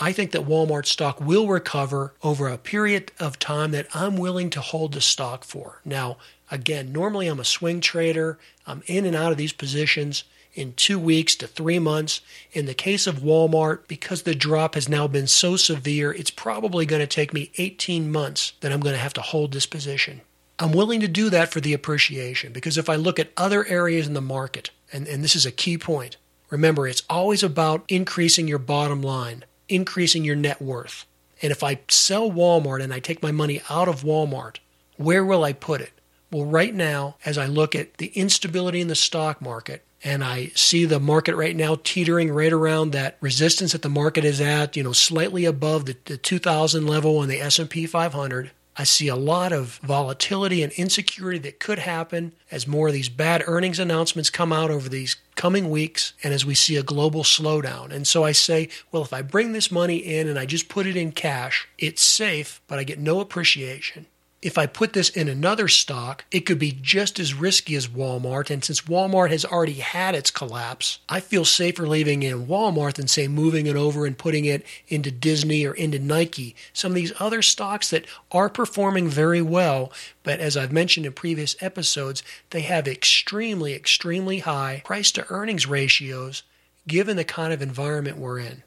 I 0.00 0.12
think 0.12 0.30
that 0.30 0.46
Walmart 0.46 0.86
stock 0.86 1.20
will 1.20 1.48
recover 1.48 2.14
over 2.22 2.48
a 2.48 2.56
period 2.56 3.10
of 3.18 3.38
time 3.38 3.72
that 3.72 3.88
I'm 3.94 4.16
willing 4.16 4.48
to 4.50 4.60
hold 4.60 4.94
the 4.94 5.00
stock 5.00 5.44
for. 5.44 5.80
Now, 5.84 6.18
again, 6.50 6.92
normally 6.92 7.26
I'm 7.26 7.40
a 7.40 7.44
swing 7.44 7.80
trader. 7.80 8.38
I'm 8.66 8.82
in 8.86 9.04
and 9.04 9.16
out 9.16 9.32
of 9.32 9.38
these 9.38 9.52
positions 9.52 10.22
in 10.54 10.72
two 10.74 10.98
weeks 10.98 11.34
to 11.36 11.48
three 11.48 11.80
months. 11.80 12.20
In 12.52 12.66
the 12.66 12.74
case 12.74 13.06
of 13.08 13.16
Walmart, 13.16 13.88
because 13.88 14.22
the 14.22 14.36
drop 14.36 14.76
has 14.76 14.88
now 14.88 15.08
been 15.08 15.26
so 15.26 15.56
severe, 15.56 16.12
it's 16.12 16.30
probably 16.30 16.86
going 16.86 17.00
to 17.00 17.06
take 17.06 17.34
me 17.34 17.50
18 17.58 18.10
months 18.10 18.52
that 18.60 18.72
I'm 18.72 18.80
going 18.80 18.94
to 18.94 19.00
have 19.00 19.14
to 19.14 19.20
hold 19.20 19.52
this 19.52 19.66
position. 19.66 20.20
I'm 20.58 20.72
willing 20.72 21.00
to 21.00 21.08
do 21.08 21.30
that 21.30 21.52
for 21.52 21.60
the 21.60 21.72
appreciation 21.72 22.52
because 22.52 22.76
if 22.76 22.88
I 22.88 22.96
look 22.96 23.18
at 23.18 23.32
other 23.36 23.64
areas 23.66 24.08
in 24.08 24.14
the 24.14 24.20
market, 24.20 24.70
and, 24.92 25.06
and 25.06 25.22
this 25.22 25.36
is 25.36 25.46
a 25.46 25.52
key 25.52 25.78
point, 25.78 26.16
remember 26.50 26.88
it's 26.88 27.04
always 27.08 27.42
about 27.42 27.84
increasing 27.88 28.48
your 28.48 28.58
bottom 28.58 29.00
line, 29.00 29.44
increasing 29.68 30.24
your 30.24 30.36
net 30.36 30.60
worth. 30.60 31.06
And 31.40 31.52
if 31.52 31.62
I 31.62 31.80
sell 31.88 32.30
Walmart 32.30 32.82
and 32.82 32.92
I 32.92 32.98
take 32.98 33.22
my 33.22 33.30
money 33.30 33.62
out 33.70 33.88
of 33.88 34.02
Walmart, 34.02 34.56
where 34.96 35.24
will 35.24 35.44
I 35.44 35.52
put 35.52 35.80
it? 35.80 35.92
Well, 36.32 36.44
right 36.44 36.74
now, 36.74 37.16
as 37.24 37.38
I 37.38 37.46
look 37.46 37.74
at 37.74 37.98
the 37.98 38.08
instability 38.08 38.80
in 38.80 38.88
the 38.88 38.94
stock 38.94 39.40
market, 39.40 39.84
and 40.04 40.22
I 40.22 40.46
see 40.54 40.84
the 40.84 41.00
market 41.00 41.34
right 41.34 41.56
now 41.56 41.78
teetering 41.82 42.30
right 42.30 42.52
around 42.52 42.92
that 42.92 43.16
resistance 43.20 43.72
that 43.72 43.82
the 43.82 43.88
market 43.88 44.24
is 44.24 44.40
at, 44.40 44.76
you 44.76 44.82
know, 44.82 44.92
slightly 44.92 45.44
above 45.44 45.86
the, 45.86 45.96
the 46.04 46.16
2000 46.16 46.86
level 46.86 47.18
on 47.18 47.28
the 47.28 47.40
S&P 47.40 47.86
500, 47.86 48.50
I 48.78 48.84
see 48.84 49.08
a 49.08 49.16
lot 49.16 49.52
of 49.52 49.80
volatility 49.82 50.62
and 50.62 50.72
insecurity 50.74 51.40
that 51.40 51.58
could 51.58 51.80
happen 51.80 52.32
as 52.50 52.68
more 52.68 52.86
of 52.86 52.94
these 52.94 53.08
bad 53.08 53.42
earnings 53.46 53.80
announcements 53.80 54.30
come 54.30 54.52
out 54.52 54.70
over 54.70 54.88
these 54.88 55.16
coming 55.34 55.68
weeks 55.68 56.12
and 56.22 56.32
as 56.32 56.46
we 56.46 56.54
see 56.54 56.76
a 56.76 56.82
global 56.84 57.24
slowdown. 57.24 57.90
And 57.90 58.06
so 58.06 58.22
I 58.22 58.30
say, 58.30 58.68
well, 58.92 59.02
if 59.02 59.12
I 59.12 59.22
bring 59.22 59.52
this 59.52 59.72
money 59.72 59.96
in 59.96 60.28
and 60.28 60.38
I 60.38 60.46
just 60.46 60.68
put 60.68 60.86
it 60.86 60.96
in 60.96 61.10
cash, 61.10 61.66
it's 61.76 62.02
safe, 62.02 62.62
but 62.68 62.78
I 62.78 62.84
get 62.84 63.00
no 63.00 63.18
appreciation 63.18 64.06
if 64.40 64.56
I 64.56 64.66
put 64.66 64.92
this 64.92 65.10
in 65.10 65.28
another 65.28 65.66
stock, 65.66 66.24
it 66.30 66.40
could 66.40 66.60
be 66.60 66.78
just 66.80 67.18
as 67.18 67.34
risky 67.34 67.74
as 67.74 67.88
Walmart. 67.88 68.50
And 68.50 68.62
since 68.62 68.82
Walmart 68.82 69.30
has 69.30 69.44
already 69.44 69.74
had 69.74 70.14
its 70.14 70.30
collapse, 70.30 71.00
I 71.08 71.18
feel 71.18 71.44
safer 71.44 71.88
leaving 71.88 72.22
it 72.22 72.30
in 72.30 72.46
Walmart 72.46 72.94
than, 72.94 73.08
say, 73.08 73.26
moving 73.26 73.66
it 73.66 73.74
over 73.74 74.06
and 74.06 74.16
putting 74.16 74.44
it 74.44 74.64
into 74.86 75.10
Disney 75.10 75.66
or 75.66 75.74
into 75.74 75.98
Nike. 75.98 76.54
Some 76.72 76.92
of 76.92 76.96
these 76.96 77.12
other 77.18 77.42
stocks 77.42 77.90
that 77.90 78.06
are 78.30 78.48
performing 78.48 79.08
very 79.08 79.42
well, 79.42 79.92
but 80.22 80.38
as 80.38 80.56
I've 80.56 80.72
mentioned 80.72 81.06
in 81.06 81.12
previous 81.12 81.56
episodes, 81.60 82.22
they 82.50 82.60
have 82.60 82.86
extremely, 82.86 83.74
extremely 83.74 84.38
high 84.38 84.82
price 84.84 85.10
to 85.12 85.26
earnings 85.30 85.66
ratios 85.66 86.44
given 86.86 87.16
the 87.16 87.24
kind 87.24 87.52
of 87.52 87.60
environment 87.60 88.16
we're 88.16 88.38
in. 88.38 88.62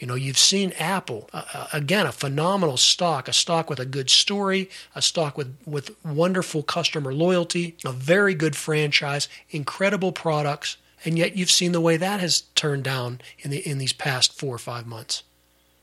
You 0.00 0.06
know, 0.06 0.14
you've 0.14 0.38
seen 0.38 0.72
Apple, 0.78 1.28
uh, 1.34 1.42
uh, 1.52 1.66
again, 1.74 2.06
a 2.06 2.12
phenomenal 2.12 2.78
stock, 2.78 3.28
a 3.28 3.34
stock 3.34 3.68
with 3.68 3.78
a 3.78 3.84
good 3.84 4.08
story, 4.08 4.70
a 4.94 5.02
stock 5.02 5.36
with, 5.36 5.54
with 5.66 5.94
wonderful 6.02 6.62
customer 6.62 7.12
loyalty, 7.12 7.76
a 7.84 7.92
very 7.92 8.34
good 8.34 8.56
franchise, 8.56 9.28
incredible 9.50 10.10
products, 10.10 10.78
and 11.04 11.18
yet 11.18 11.36
you've 11.36 11.50
seen 11.50 11.72
the 11.72 11.82
way 11.82 11.98
that 11.98 12.18
has 12.18 12.44
turned 12.54 12.82
down 12.82 13.20
in, 13.40 13.50
the, 13.50 13.58
in 13.58 13.76
these 13.76 13.92
past 13.92 14.32
four 14.32 14.54
or 14.54 14.58
five 14.58 14.86
months. 14.86 15.22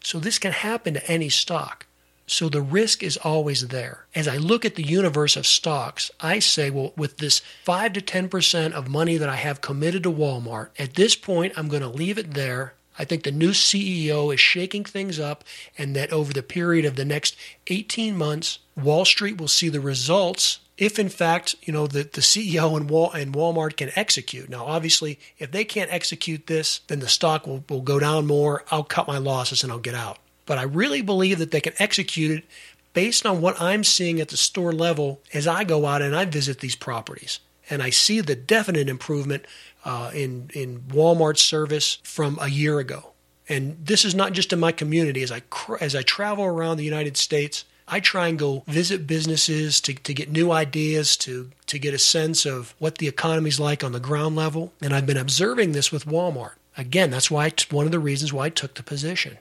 So 0.02 0.20
this 0.20 0.40
can 0.40 0.52
happen 0.52 0.96
to 0.96 1.12
any 1.12 1.30
stock. 1.30 1.86
So 2.26 2.50
the 2.50 2.62
risk 2.62 3.04
is 3.04 3.18
always 3.18 3.68
there. 3.68 4.08
As 4.16 4.28
I 4.28 4.38
look 4.38 4.66
at 4.66 4.76
the 4.76 4.84
universe 4.84 5.38
of 5.38 5.46
stocks, 5.46 6.10
I 6.20 6.40
say, 6.40 6.72
well, 6.72 6.92
with 6.98 7.18
this 7.18 7.42
5 7.66 7.94
to 7.94 8.02
10% 8.02 8.72
of 8.72 8.90
money 8.90 9.18
that 9.18 9.30
I 9.30 9.36
have 9.36 9.62
committed 9.62 10.04
to 10.04 10.12
Walmart, 10.12 10.70
at 10.80 10.96
this 10.96 11.16
point, 11.16 11.54
I'm 11.56 11.68
going 11.68 11.84
to 11.84 11.88
leave 11.88 12.18
it 12.18 12.34
there 12.34 12.74
I 13.00 13.06
think 13.06 13.24
the 13.24 13.32
new 13.32 13.52
CEO 13.52 14.34
is 14.34 14.40
shaking 14.40 14.84
things 14.84 15.20
up, 15.20 15.44
and 15.78 15.96
that 15.96 16.12
over 16.12 16.34
the 16.34 16.44
period 16.44 16.86
of 16.86 16.96
the 16.96 17.06
next 17.06 17.36
18 17.68 18.16
months, 18.16 18.60
Wall 18.76 19.06
Street 19.06 19.40
will 19.40 19.48
see 19.48 19.70
the 19.70 19.82
results 19.82 20.60
if 20.78 21.00
in 21.00 21.10
fact 21.10 21.56
you 21.64 21.74
know 21.74 21.88
the, 21.88 22.04
the 22.04 22.22
ceo 22.22 22.78
and, 22.78 22.90
Wal, 22.90 23.12
and 23.12 23.34
walmart 23.34 23.78
can 23.78 23.90
execute. 23.96 24.48
Now 24.48 24.66
obviously 24.66 25.20
if 25.40 25.52
they 25.52 25.64
can't 25.64 25.92
execute 25.92 26.48
this 26.48 26.82
then 26.88 27.00
the 27.00 27.08
stock 27.08 27.48
will, 27.48 27.64
will 27.68 27.82
go 27.82 28.00
down 28.00 28.28
more. 28.28 28.64
I'll 28.70 28.84
cut 28.84 29.08
my 29.08 29.18
losses 29.18 29.64
and 29.64 29.72
i'll 29.72 29.80
get 29.80 29.96
out. 29.96 30.20
But 30.46 30.60
i 30.60 30.64
really 30.64 31.02
believe 31.02 31.40
that 31.40 31.52
they 31.52 31.62
can 31.62 31.74
execute 31.80 32.40
it 32.40 32.46
based 32.94 33.26
on 33.26 33.42
what 33.42 33.60
i'm 33.62 33.84
seeing 33.84 34.20
at 34.20 34.30
the 34.30 34.38
store 34.38 34.72
level 34.72 35.20
as 35.34 35.48
i 35.48 35.64
go 35.64 35.86
out 35.86 36.02
and 36.02 36.16
i 36.16 36.26
visit 36.26 36.60
these 36.60 36.76
properties 36.76 37.40
and 37.70 37.84
i 37.84 37.90
see 37.90 38.22
the 38.22 38.36
definite 38.36 38.90
improvement 38.90 39.46
uh, 39.88 40.12
in 40.14 40.52
in 40.54 40.82
Walmart 40.90 41.38
service 41.38 42.00
from 42.04 42.38
a 42.42 42.50
year 42.50 42.78
ago. 42.80 43.14
And 43.50 43.78
this 43.82 44.04
is 44.04 44.14
not 44.14 44.34
just 44.34 44.52
in 44.52 44.60
my 44.60 44.74
community. 44.74 45.24
As 45.24 45.32
I 45.32 45.42
as 45.80 45.96
I 45.96 46.02
travel 46.02 46.44
around 46.44 46.76
the 46.76 46.84
United 46.84 47.16
States, 47.16 47.64
I 47.88 48.02
try 48.02 48.28
and 48.28 48.38
go 48.38 48.66
visit 48.68 49.08
businesses 49.08 49.80
to, 49.82 49.94
to 49.94 50.14
get 50.14 50.30
new 50.30 50.52
ideas, 50.52 51.16
to 51.18 51.52
to 51.68 51.80
get 51.80 51.94
a 51.94 52.00
sense 52.00 52.46
of 52.46 52.76
what 52.80 52.98
the 52.98 53.08
economy's 53.08 53.62
like 53.62 53.82
on 53.82 53.94
the 53.94 54.02
ground 54.02 54.36
level. 54.36 54.74
And 54.82 54.94
I've 54.94 55.06
been 55.06 55.16
observing 55.16 55.72
this 55.72 55.90
with 55.90 56.06
Walmart. 56.06 56.56
Again, 56.78 57.10
that's 57.10 57.32
why 57.32 57.54
one 57.72 57.86
of 57.86 57.94
the 57.94 58.00
reasons 58.00 58.34
why 58.34 58.48
I 58.48 58.50
took 58.50 58.74
the 58.74 58.84
position. 58.84 59.38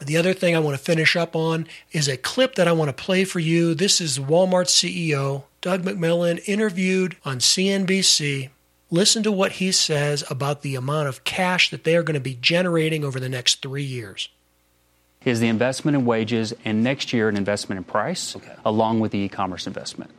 The 0.00 0.16
other 0.16 0.32
thing 0.32 0.56
I 0.56 0.60
want 0.60 0.78
to 0.78 0.82
finish 0.82 1.14
up 1.14 1.36
on 1.36 1.66
is 1.92 2.08
a 2.08 2.16
clip 2.16 2.54
that 2.54 2.66
I 2.66 2.72
want 2.72 2.88
to 2.88 3.04
play 3.04 3.24
for 3.24 3.38
you. 3.38 3.74
This 3.74 4.00
is 4.00 4.18
Walmart 4.18 4.68
CEO 4.68 5.42
Doug 5.60 5.82
McMillon 5.82 6.40
interviewed 6.46 7.16
on 7.24 7.38
CNBC 7.38 8.50
Listen 8.92 9.22
to 9.22 9.30
what 9.30 9.52
he 9.52 9.70
says 9.70 10.24
about 10.28 10.62
the 10.62 10.74
amount 10.74 11.06
of 11.06 11.22
cash 11.22 11.70
that 11.70 11.84
they 11.84 11.94
are 11.94 12.02
going 12.02 12.14
to 12.14 12.20
be 12.20 12.34
generating 12.34 13.04
over 13.04 13.20
the 13.20 13.28
next 13.28 13.62
three 13.62 13.84
years. 13.84 14.28
Is 15.24 15.38
the 15.38 15.48
investment 15.48 15.96
in 15.96 16.04
wages 16.04 16.52
and 16.64 16.82
next 16.82 17.12
year 17.12 17.28
an 17.28 17.36
investment 17.36 17.76
in 17.76 17.84
price, 17.84 18.34
okay. 18.34 18.54
along 18.64 19.00
with 19.00 19.12
the 19.12 19.18
e 19.18 19.28
commerce 19.28 19.66
investment. 19.66 20.10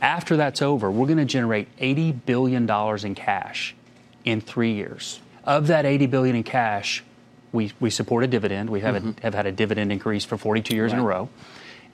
After 0.00 0.36
that's 0.36 0.62
over, 0.62 0.90
we're 0.90 1.06
going 1.06 1.18
to 1.18 1.24
generate 1.24 1.74
$80 1.76 2.24
billion 2.26 2.68
in 3.04 3.14
cash 3.14 3.76
in 4.24 4.40
three 4.40 4.72
years. 4.72 5.20
Of 5.44 5.68
that 5.68 5.84
80 5.84 6.06
billion 6.06 6.34
in 6.34 6.42
cash, 6.42 7.04
we, 7.52 7.72
we 7.78 7.90
support 7.90 8.24
a 8.24 8.26
dividend. 8.26 8.70
We 8.70 8.80
have, 8.80 8.96
mm-hmm. 8.96 9.18
a, 9.18 9.22
have 9.22 9.34
had 9.34 9.46
a 9.46 9.52
dividend 9.52 9.92
increase 9.92 10.24
for 10.24 10.36
42 10.36 10.74
years 10.74 10.90
right. 10.90 10.98
in 10.98 11.04
a 11.04 11.06
row. 11.06 11.28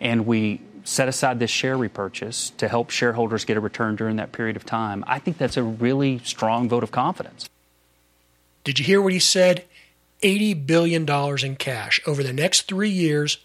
And 0.01 0.27
we 0.27 0.63
set 0.89 1.09
aside 1.09 1.39
this 1.39 1.51
share 1.51 1.77
repurchase 1.77 2.51
to 2.57 2.67
help 2.67 2.91
shareholders 2.91 3.45
get 3.45 3.57
a 3.57 3.61
return 3.61 3.95
during 3.95 4.17
that 4.17 4.33
period 4.33 4.57
of 4.57 4.65
time, 4.65 5.05
I 5.07 5.19
think 5.19 5.37
that's 5.37 5.57
a 5.57 5.63
really 5.63 6.19
strong 6.21 6.69
vote 6.69 6.83
of 6.83 6.91
confidence. 6.91 7.49
Did 8.65 8.79
you 8.79 8.85
hear 8.85 9.03
what 9.03 9.13
he 9.13 9.19
said? 9.19 9.65
$80 10.23 10.67
billion 10.67 11.09
in 11.45 11.57
cash. 11.57 12.01
Over 12.07 12.23
the 12.23 12.33
next 12.33 12.63
three 12.63 12.91
years, 12.91 13.39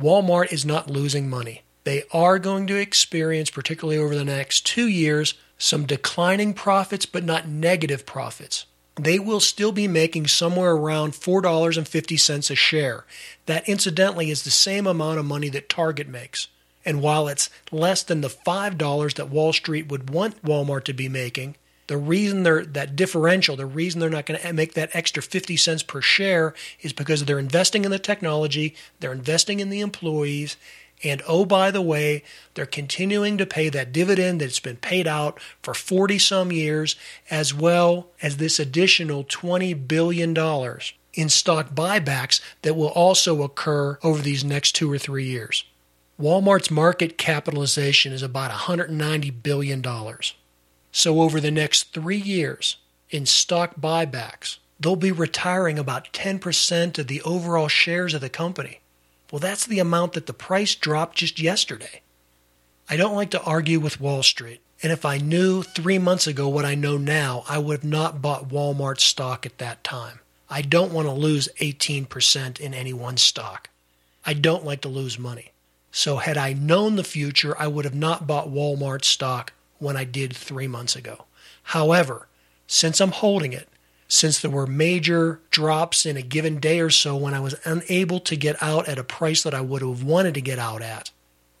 Walmart 0.00 0.52
is 0.52 0.64
not 0.64 0.90
losing 0.90 1.28
money. 1.28 1.62
They 1.84 2.04
are 2.12 2.38
going 2.38 2.66
to 2.68 2.76
experience, 2.76 3.50
particularly 3.50 3.98
over 3.98 4.14
the 4.14 4.24
next 4.24 4.64
two 4.64 4.88
years, 4.88 5.34
some 5.58 5.84
declining 5.84 6.54
profits, 6.54 7.06
but 7.06 7.22
not 7.22 7.46
negative 7.46 8.06
profits. 8.06 8.64
They 8.96 9.18
will 9.18 9.40
still 9.40 9.72
be 9.72 9.88
making 9.88 10.26
somewhere 10.26 10.72
around 10.72 11.12
$4.50 11.12 12.50
a 12.50 12.54
share. 12.54 13.04
That, 13.46 13.68
incidentally, 13.68 14.30
is 14.30 14.42
the 14.42 14.50
same 14.50 14.86
amount 14.86 15.18
of 15.18 15.24
money 15.24 15.48
that 15.50 15.68
Target 15.68 16.08
makes. 16.08 16.48
And 16.84 17.02
while 17.02 17.28
it's 17.28 17.50
less 17.70 18.02
than 18.02 18.20
the 18.20 18.28
$5 18.28 19.14
that 19.14 19.30
Wall 19.30 19.52
Street 19.52 19.88
would 19.88 20.10
want 20.10 20.42
Walmart 20.42 20.84
to 20.84 20.92
be 20.92 21.08
making, 21.08 21.56
the 21.88 21.96
reason 21.96 22.42
they're 22.42 22.64
that 22.64 22.96
differential, 22.96 23.56
the 23.56 23.66
reason 23.66 24.00
they're 24.00 24.08
not 24.08 24.26
going 24.26 24.40
to 24.40 24.52
make 24.52 24.74
that 24.74 24.90
extra 24.94 25.22
50 25.22 25.56
cents 25.56 25.82
per 25.82 26.00
share 26.00 26.54
is 26.80 26.92
because 26.92 27.24
they're 27.24 27.38
investing 27.38 27.84
in 27.84 27.90
the 27.90 27.98
technology, 27.98 28.74
they're 29.00 29.12
investing 29.12 29.60
in 29.60 29.68
the 29.68 29.80
employees, 29.80 30.56
and 31.04 31.22
oh, 31.26 31.44
by 31.44 31.70
the 31.70 31.82
way, 31.82 32.22
they're 32.54 32.66
continuing 32.66 33.36
to 33.38 33.46
pay 33.46 33.68
that 33.68 33.92
dividend 33.92 34.40
that's 34.40 34.60
been 34.60 34.76
paid 34.76 35.06
out 35.06 35.40
for 35.62 35.74
40 35.74 36.18
some 36.18 36.52
years, 36.52 36.96
as 37.30 37.52
well 37.52 38.08
as 38.20 38.36
this 38.36 38.60
additional 38.60 39.24
$20 39.24 39.88
billion 39.88 40.30
in 41.14 41.28
stock 41.28 41.74
buybacks 41.74 42.40
that 42.62 42.76
will 42.76 42.88
also 42.88 43.42
occur 43.42 43.98
over 44.02 44.22
these 44.22 44.44
next 44.44 44.72
two 44.72 44.90
or 44.90 44.98
three 44.98 45.26
years. 45.26 45.64
Walmart's 46.20 46.70
market 46.70 47.16
capitalization 47.16 48.12
is 48.12 48.22
about 48.22 48.50
$190 48.50 49.42
billion. 49.42 49.84
So, 50.92 51.20
over 51.22 51.40
the 51.40 51.50
next 51.50 51.92
three 51.92 52.18
years, 52.18 52.76
in 53.10 53.24
stock 53.24 53.80
buybacks, 53.80 54.58
they'll 54.78 54.96
be 54.96 55.12
retiring 55.12 55.78
about 55.78 56.12
10% 56.12 56.98
of 56.98 57.06
the 57.06 57.22
overall 57.22 57.68
shares 57.68 58.14
of 58.14 58.20
the 58.20 58.28
company. 58.28 58.80
Well, 59.30 59.38
that's 59.38 59.64
the 59.64 59.78
amount 59.78 60.12
that 60.12 60.26
the 60.26 60.34
price 60.34 60.74
dropped 60.74 61.16
just 61.16 61.40
yesterday. 61.40 62.02
I 62.90 62.96
don't 62.96 63.16
like 63.16 63.30
to 63.30 63.42
argue 63.42 63.80
with 63.80 64.00
Wall 64.00 64.22
Street, 64.22 64.60
and 64.82 64.92
if 64.92 65.06
I 65.06 65.16
knew 65.16 65.62
three 65.62 65.98
months 65.98 66.26
ago 66.26 66.48
what 66.48 66.66
I 66.66 66.74
know 66.74 66.98
now, 66.98 67.44
I 67.48 67.56
would 67.58 67.78
have 67.80 67.84
not 67.84 68.20
bought 68.20 68.50
Walmart 68.50 69.00
stock 69.00 69.46
at 69.46 69.56
that 69.58 69.82
time. 69.82 70.20
I 70.50 70.60
don't 70.60 70.92
want 70.92 71.08
to 71.08 71.14
lose 71.14 71.48
18% 71.60 72.60
in 72.60 72.74
any 72.74 72.92
one 72.92 73.16
stock. 73.16 73.70
I 74.26 74.34
don't 74.34 74.66
like 74.66 74.82
to 74.82 74.90
lose 74.90 75.18
money. 75.18 75.51
So, 75.94 76.16
had 76.16 76.38
I 76.38 76.54
known 76.54 76.96
the 76.96 77.04
future, 77.04 77.54
I 77.58 77.66
would 77.66 77.84
have 77.84 77.94
not 77.94 78.26
bought 78.26 78.48
Walmart 78.48 79.04
stock 79.04 79.52
when 79.78 79.94
I 79.94 80.04
did 80.04 80.34
three 80.34 80.66
months 80.66 80.96
ago. 80.96 81.26
However, 81.64 82.28
since 82.66 82.98
I'm 82.98 83.12
holding 83.12 83.52
it, 83.52 83.68
since 84.08 84.40
there 84.40 84.50
were 84.50 84.66
major 84.66 85.40
drops 85.50 86.06
in 86.06 86.16
a 86.16 86.22
given 86.22 86.58
day 86.60 86.80
or 86.80 86.88
so 86.88 87.14
when 87.14 87.34
I 87.34 87.40
was 87.40 87.54
unable 87.64 88.20
to 88.20 88.36
get 88.36 88.62
out 88.62 88.88
at 88.88 88.98
a 88.98 89.04
price 89.04 89.42
that 89.42 89.52
I 89.52 89.60
would 89.60 89.82
have 89.82 90.02
wanted 90.02 90.32
to 90.34 90.40
get 90.40 90.58
out 90.58 90.80
at, 90.80 91.10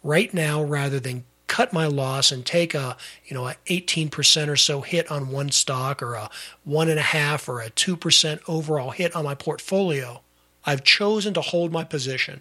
right 0.02 0.32
now, 0.32 0.62
rather 0.62 0.98
than 0.98 1.24
cut 1.46 1.74
my 1.74 1.86
loss 1.86 2.32
and 2.32 2.46
take 2.46 2.74
a 2.74 2.96
you 3.26 3.34
know 3.34 3.46
a 3.46 3.56
18% 3.66 4.48
or 4.48 4.56
so 4.56 4.80
hit 4.80 5.10
on 5.10 5.28
one 5.28 5.50
stock 5.50 6.02
or 6.02 6.14
a 6.14 6.30
one 6.64 6.88
and 6.88 6.98
a 6.98 7.02
half 7.02 7.50
or 7.50 7.60
a 7.60 7.68
two 7.68 7.98
percent 7.98 8.40
overall 8.48 8.90
hit 8.92 9.14
on 9.14 9.24
my 9.24 9.34
portfolio, 9.34 10.22
I've 10.64 10.84
chosen 10.84 11.34
to 11.34 11.42
hold 11.42 11.70
my 11.70 11.84
position 11.84 12.40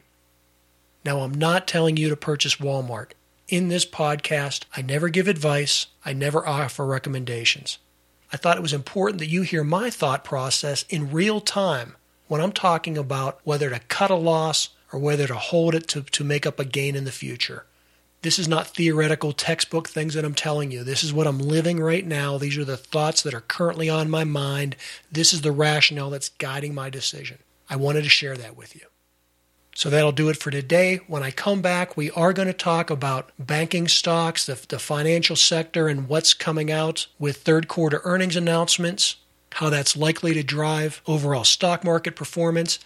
now, 1.04 1.22
I'm 1.22 1.34
not 1.34 1.68
telling 1.68 1.98
you 1.98 2.10
to 2.10 2.16
purchase 2.16 2.58
Walmart. 2.58 3.12
In 3.48 3.70
this 3.70 3.86
podcast, 3.86 4.66
I 4.78 4.82
never 4.82 5.10
give 5.10 5.28
advice, 5.28 5.88
I 6.06 6.14
never 6.14 6.48
offer 6.48 6.86
recommendations. 6.86 7.80
I 8.32 8.38
thought 8.38 8.58
it 8.58 8.62
was 8.64 8.74
important 8.74 9.20
that 9.20 9.28
you 9.28 9.42
hear 9.42 9.64
my 9.64 9.90
thought 9.90 10.24
process 10.24 10.86
in 10.90 11.12
real 11.12 11.42
time 11.42 11.96
when 12.28 12.40
I'm 12.40 12.54
talking 12.54 12.98
about 12.98 13.40
whether 13.44 13.70
to 13.70 13.80
cut 13.80 14.12
a 14.12 14.16
loss 14.16 14.70
or 14.94 15.00
whether 15.00 15.28
to 15.28 15.36
hold 15.36 15.76
it 15.76 15.88
to, 15.90 16.04
to 16.04 16.24
make 16.24 16.46
up 16.46 16.60
a 16.60 16.66
gain 16.66 16.96
in 16.96 17.04
the 17.04 17.12
future. 17.12 17.66
This 18.22 18.38
is 18.38 18.48
not 18.48 18.68
theoretical 18.68 19.34
textbook 19.34 19.90
things 19.90 20.14
that 20.14 20.24
I'm 20.24 20.36
telling 20.36 20.72
you. 20.72 20.84
This 20.84 21.04
is 21.04 21.12
what 21.12 21.26
I'm 21.26 21.40
living 21.40 21.80
right 21.80 22.06
now. 22.06 22.38
These 22.38 22.58
are 22.60 22.66
the 22.66 22.78
thoughts 22.78 23.24
that 23.24 23.34
are 23.34 23.42
currently 23.42 23.90
on 23.90 24.12
my 24.12 24.24
mind. 24.24 24.76
This 25.12 25.34
is 25.34 25.42
the 25.42 25.52
rationale 25.52 26.12
that's 26.12 26.30
guiding 26.30 26.76
my 26.76 26.92
decision. 26.92 27.40
I 27.70 27.78
wanted 27.78 28.04
to 28.04 28.10
share 28.10 28.38
that 28.38 28.56
with 28.56 28.76
you. 28.76 28.91
So 29.76 29.90
that'll 29.90 30.12
do 30.12 30.30
it 30.30 30.38
for 30.38 30.52
today. 30.52 30.98
When 31.08 31.24
I 31.24 31.32
come 31.32 31.62
back, 31.62 31.96
we 31.96 32.12
are 32.12 32.34
going 32.34 32.48
to 32.48 32.54
talk 32.54 32.90
about 32.90 33.32
banking 33.40 33.88
stocks, 33.88 34.46
the, 34.46 34.60
the 34.68 34.80
financial 34.80 35.36
sector, 35.36 35.88
and 35.88 36.10
what's 36.10 36.34
coming 36.34 36.72
out 36.72 37.08
with 37.18 37.38
third 37.38 37.68
quarter 37.68 38.02
earnings 38.04 38.36
announcements, 38.36 39.16
how 39.54 39.70
that's 39.70 39.96
likely 39.96 40.34
to 40.34 40.44
drive 40.44 41.02
overall 41.08 41.46
stock 41.46 41.84
market 41.84 42.16
performance. 42.16 42.80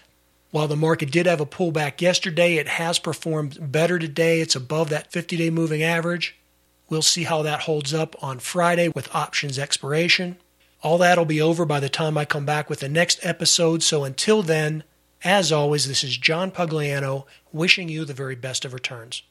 While 0.52 0.68
the 0.68 0.78
market 0.78 1.12
did 1.12 1.26
have 1.26 1.42
a 1.42 1.46
pullback 1.46 2.02
yesterday, 2.02 2.56
it 2.56 2.68
has 2.68 3.00
performed 3.00 3.72
better 3.72 4.00
today. 4.00 4.40
It's 4.40 4.56
above 4.56 4.90
that 4.90 5.12
50 5.12 5.38
day 5.38 5.50
moving 5.50 5.84
average. 5.84 6.38
We'll 6.88 7.02
see 7.02 7.24
how 7.24 7.42
that 7.42 7.62
holds 7.62 7.94
up 7.94 8.16
on 8.24 8.40
Friday 8.40 8.90
with 8.90 9.14
options 9.14 9.58
expiration. 9.58 10.38
All 10.84 11.00
that'll 11.00 11.26
be 11.26 11.42
over 11.42 11.66
by 11.66 11.80
the 11.80 11.90
time 11.90 12.16
I 12.18 12.26
come 12.26 12.46
back 12.46 12.70
with 12.70 12.80
the 12.80 12.90
next 12.90 13.20
episode. 13.26 13.82
So 13.82 14.04
until 14.04 14.44
then, 14.44 14.84
as 15.24 15.52
always, 15.52 15.88
this 15.88 16.04
is 16.04 16.18
John 16.18 16.52
Pugliano 16.52 17.26
wishing 17.52 17.90
you 17.90 18.06
the 18.06 18.14
very 18.14 18.36
best 18.36 18.66
of 18.66 18.74
returns. 18.74 19.24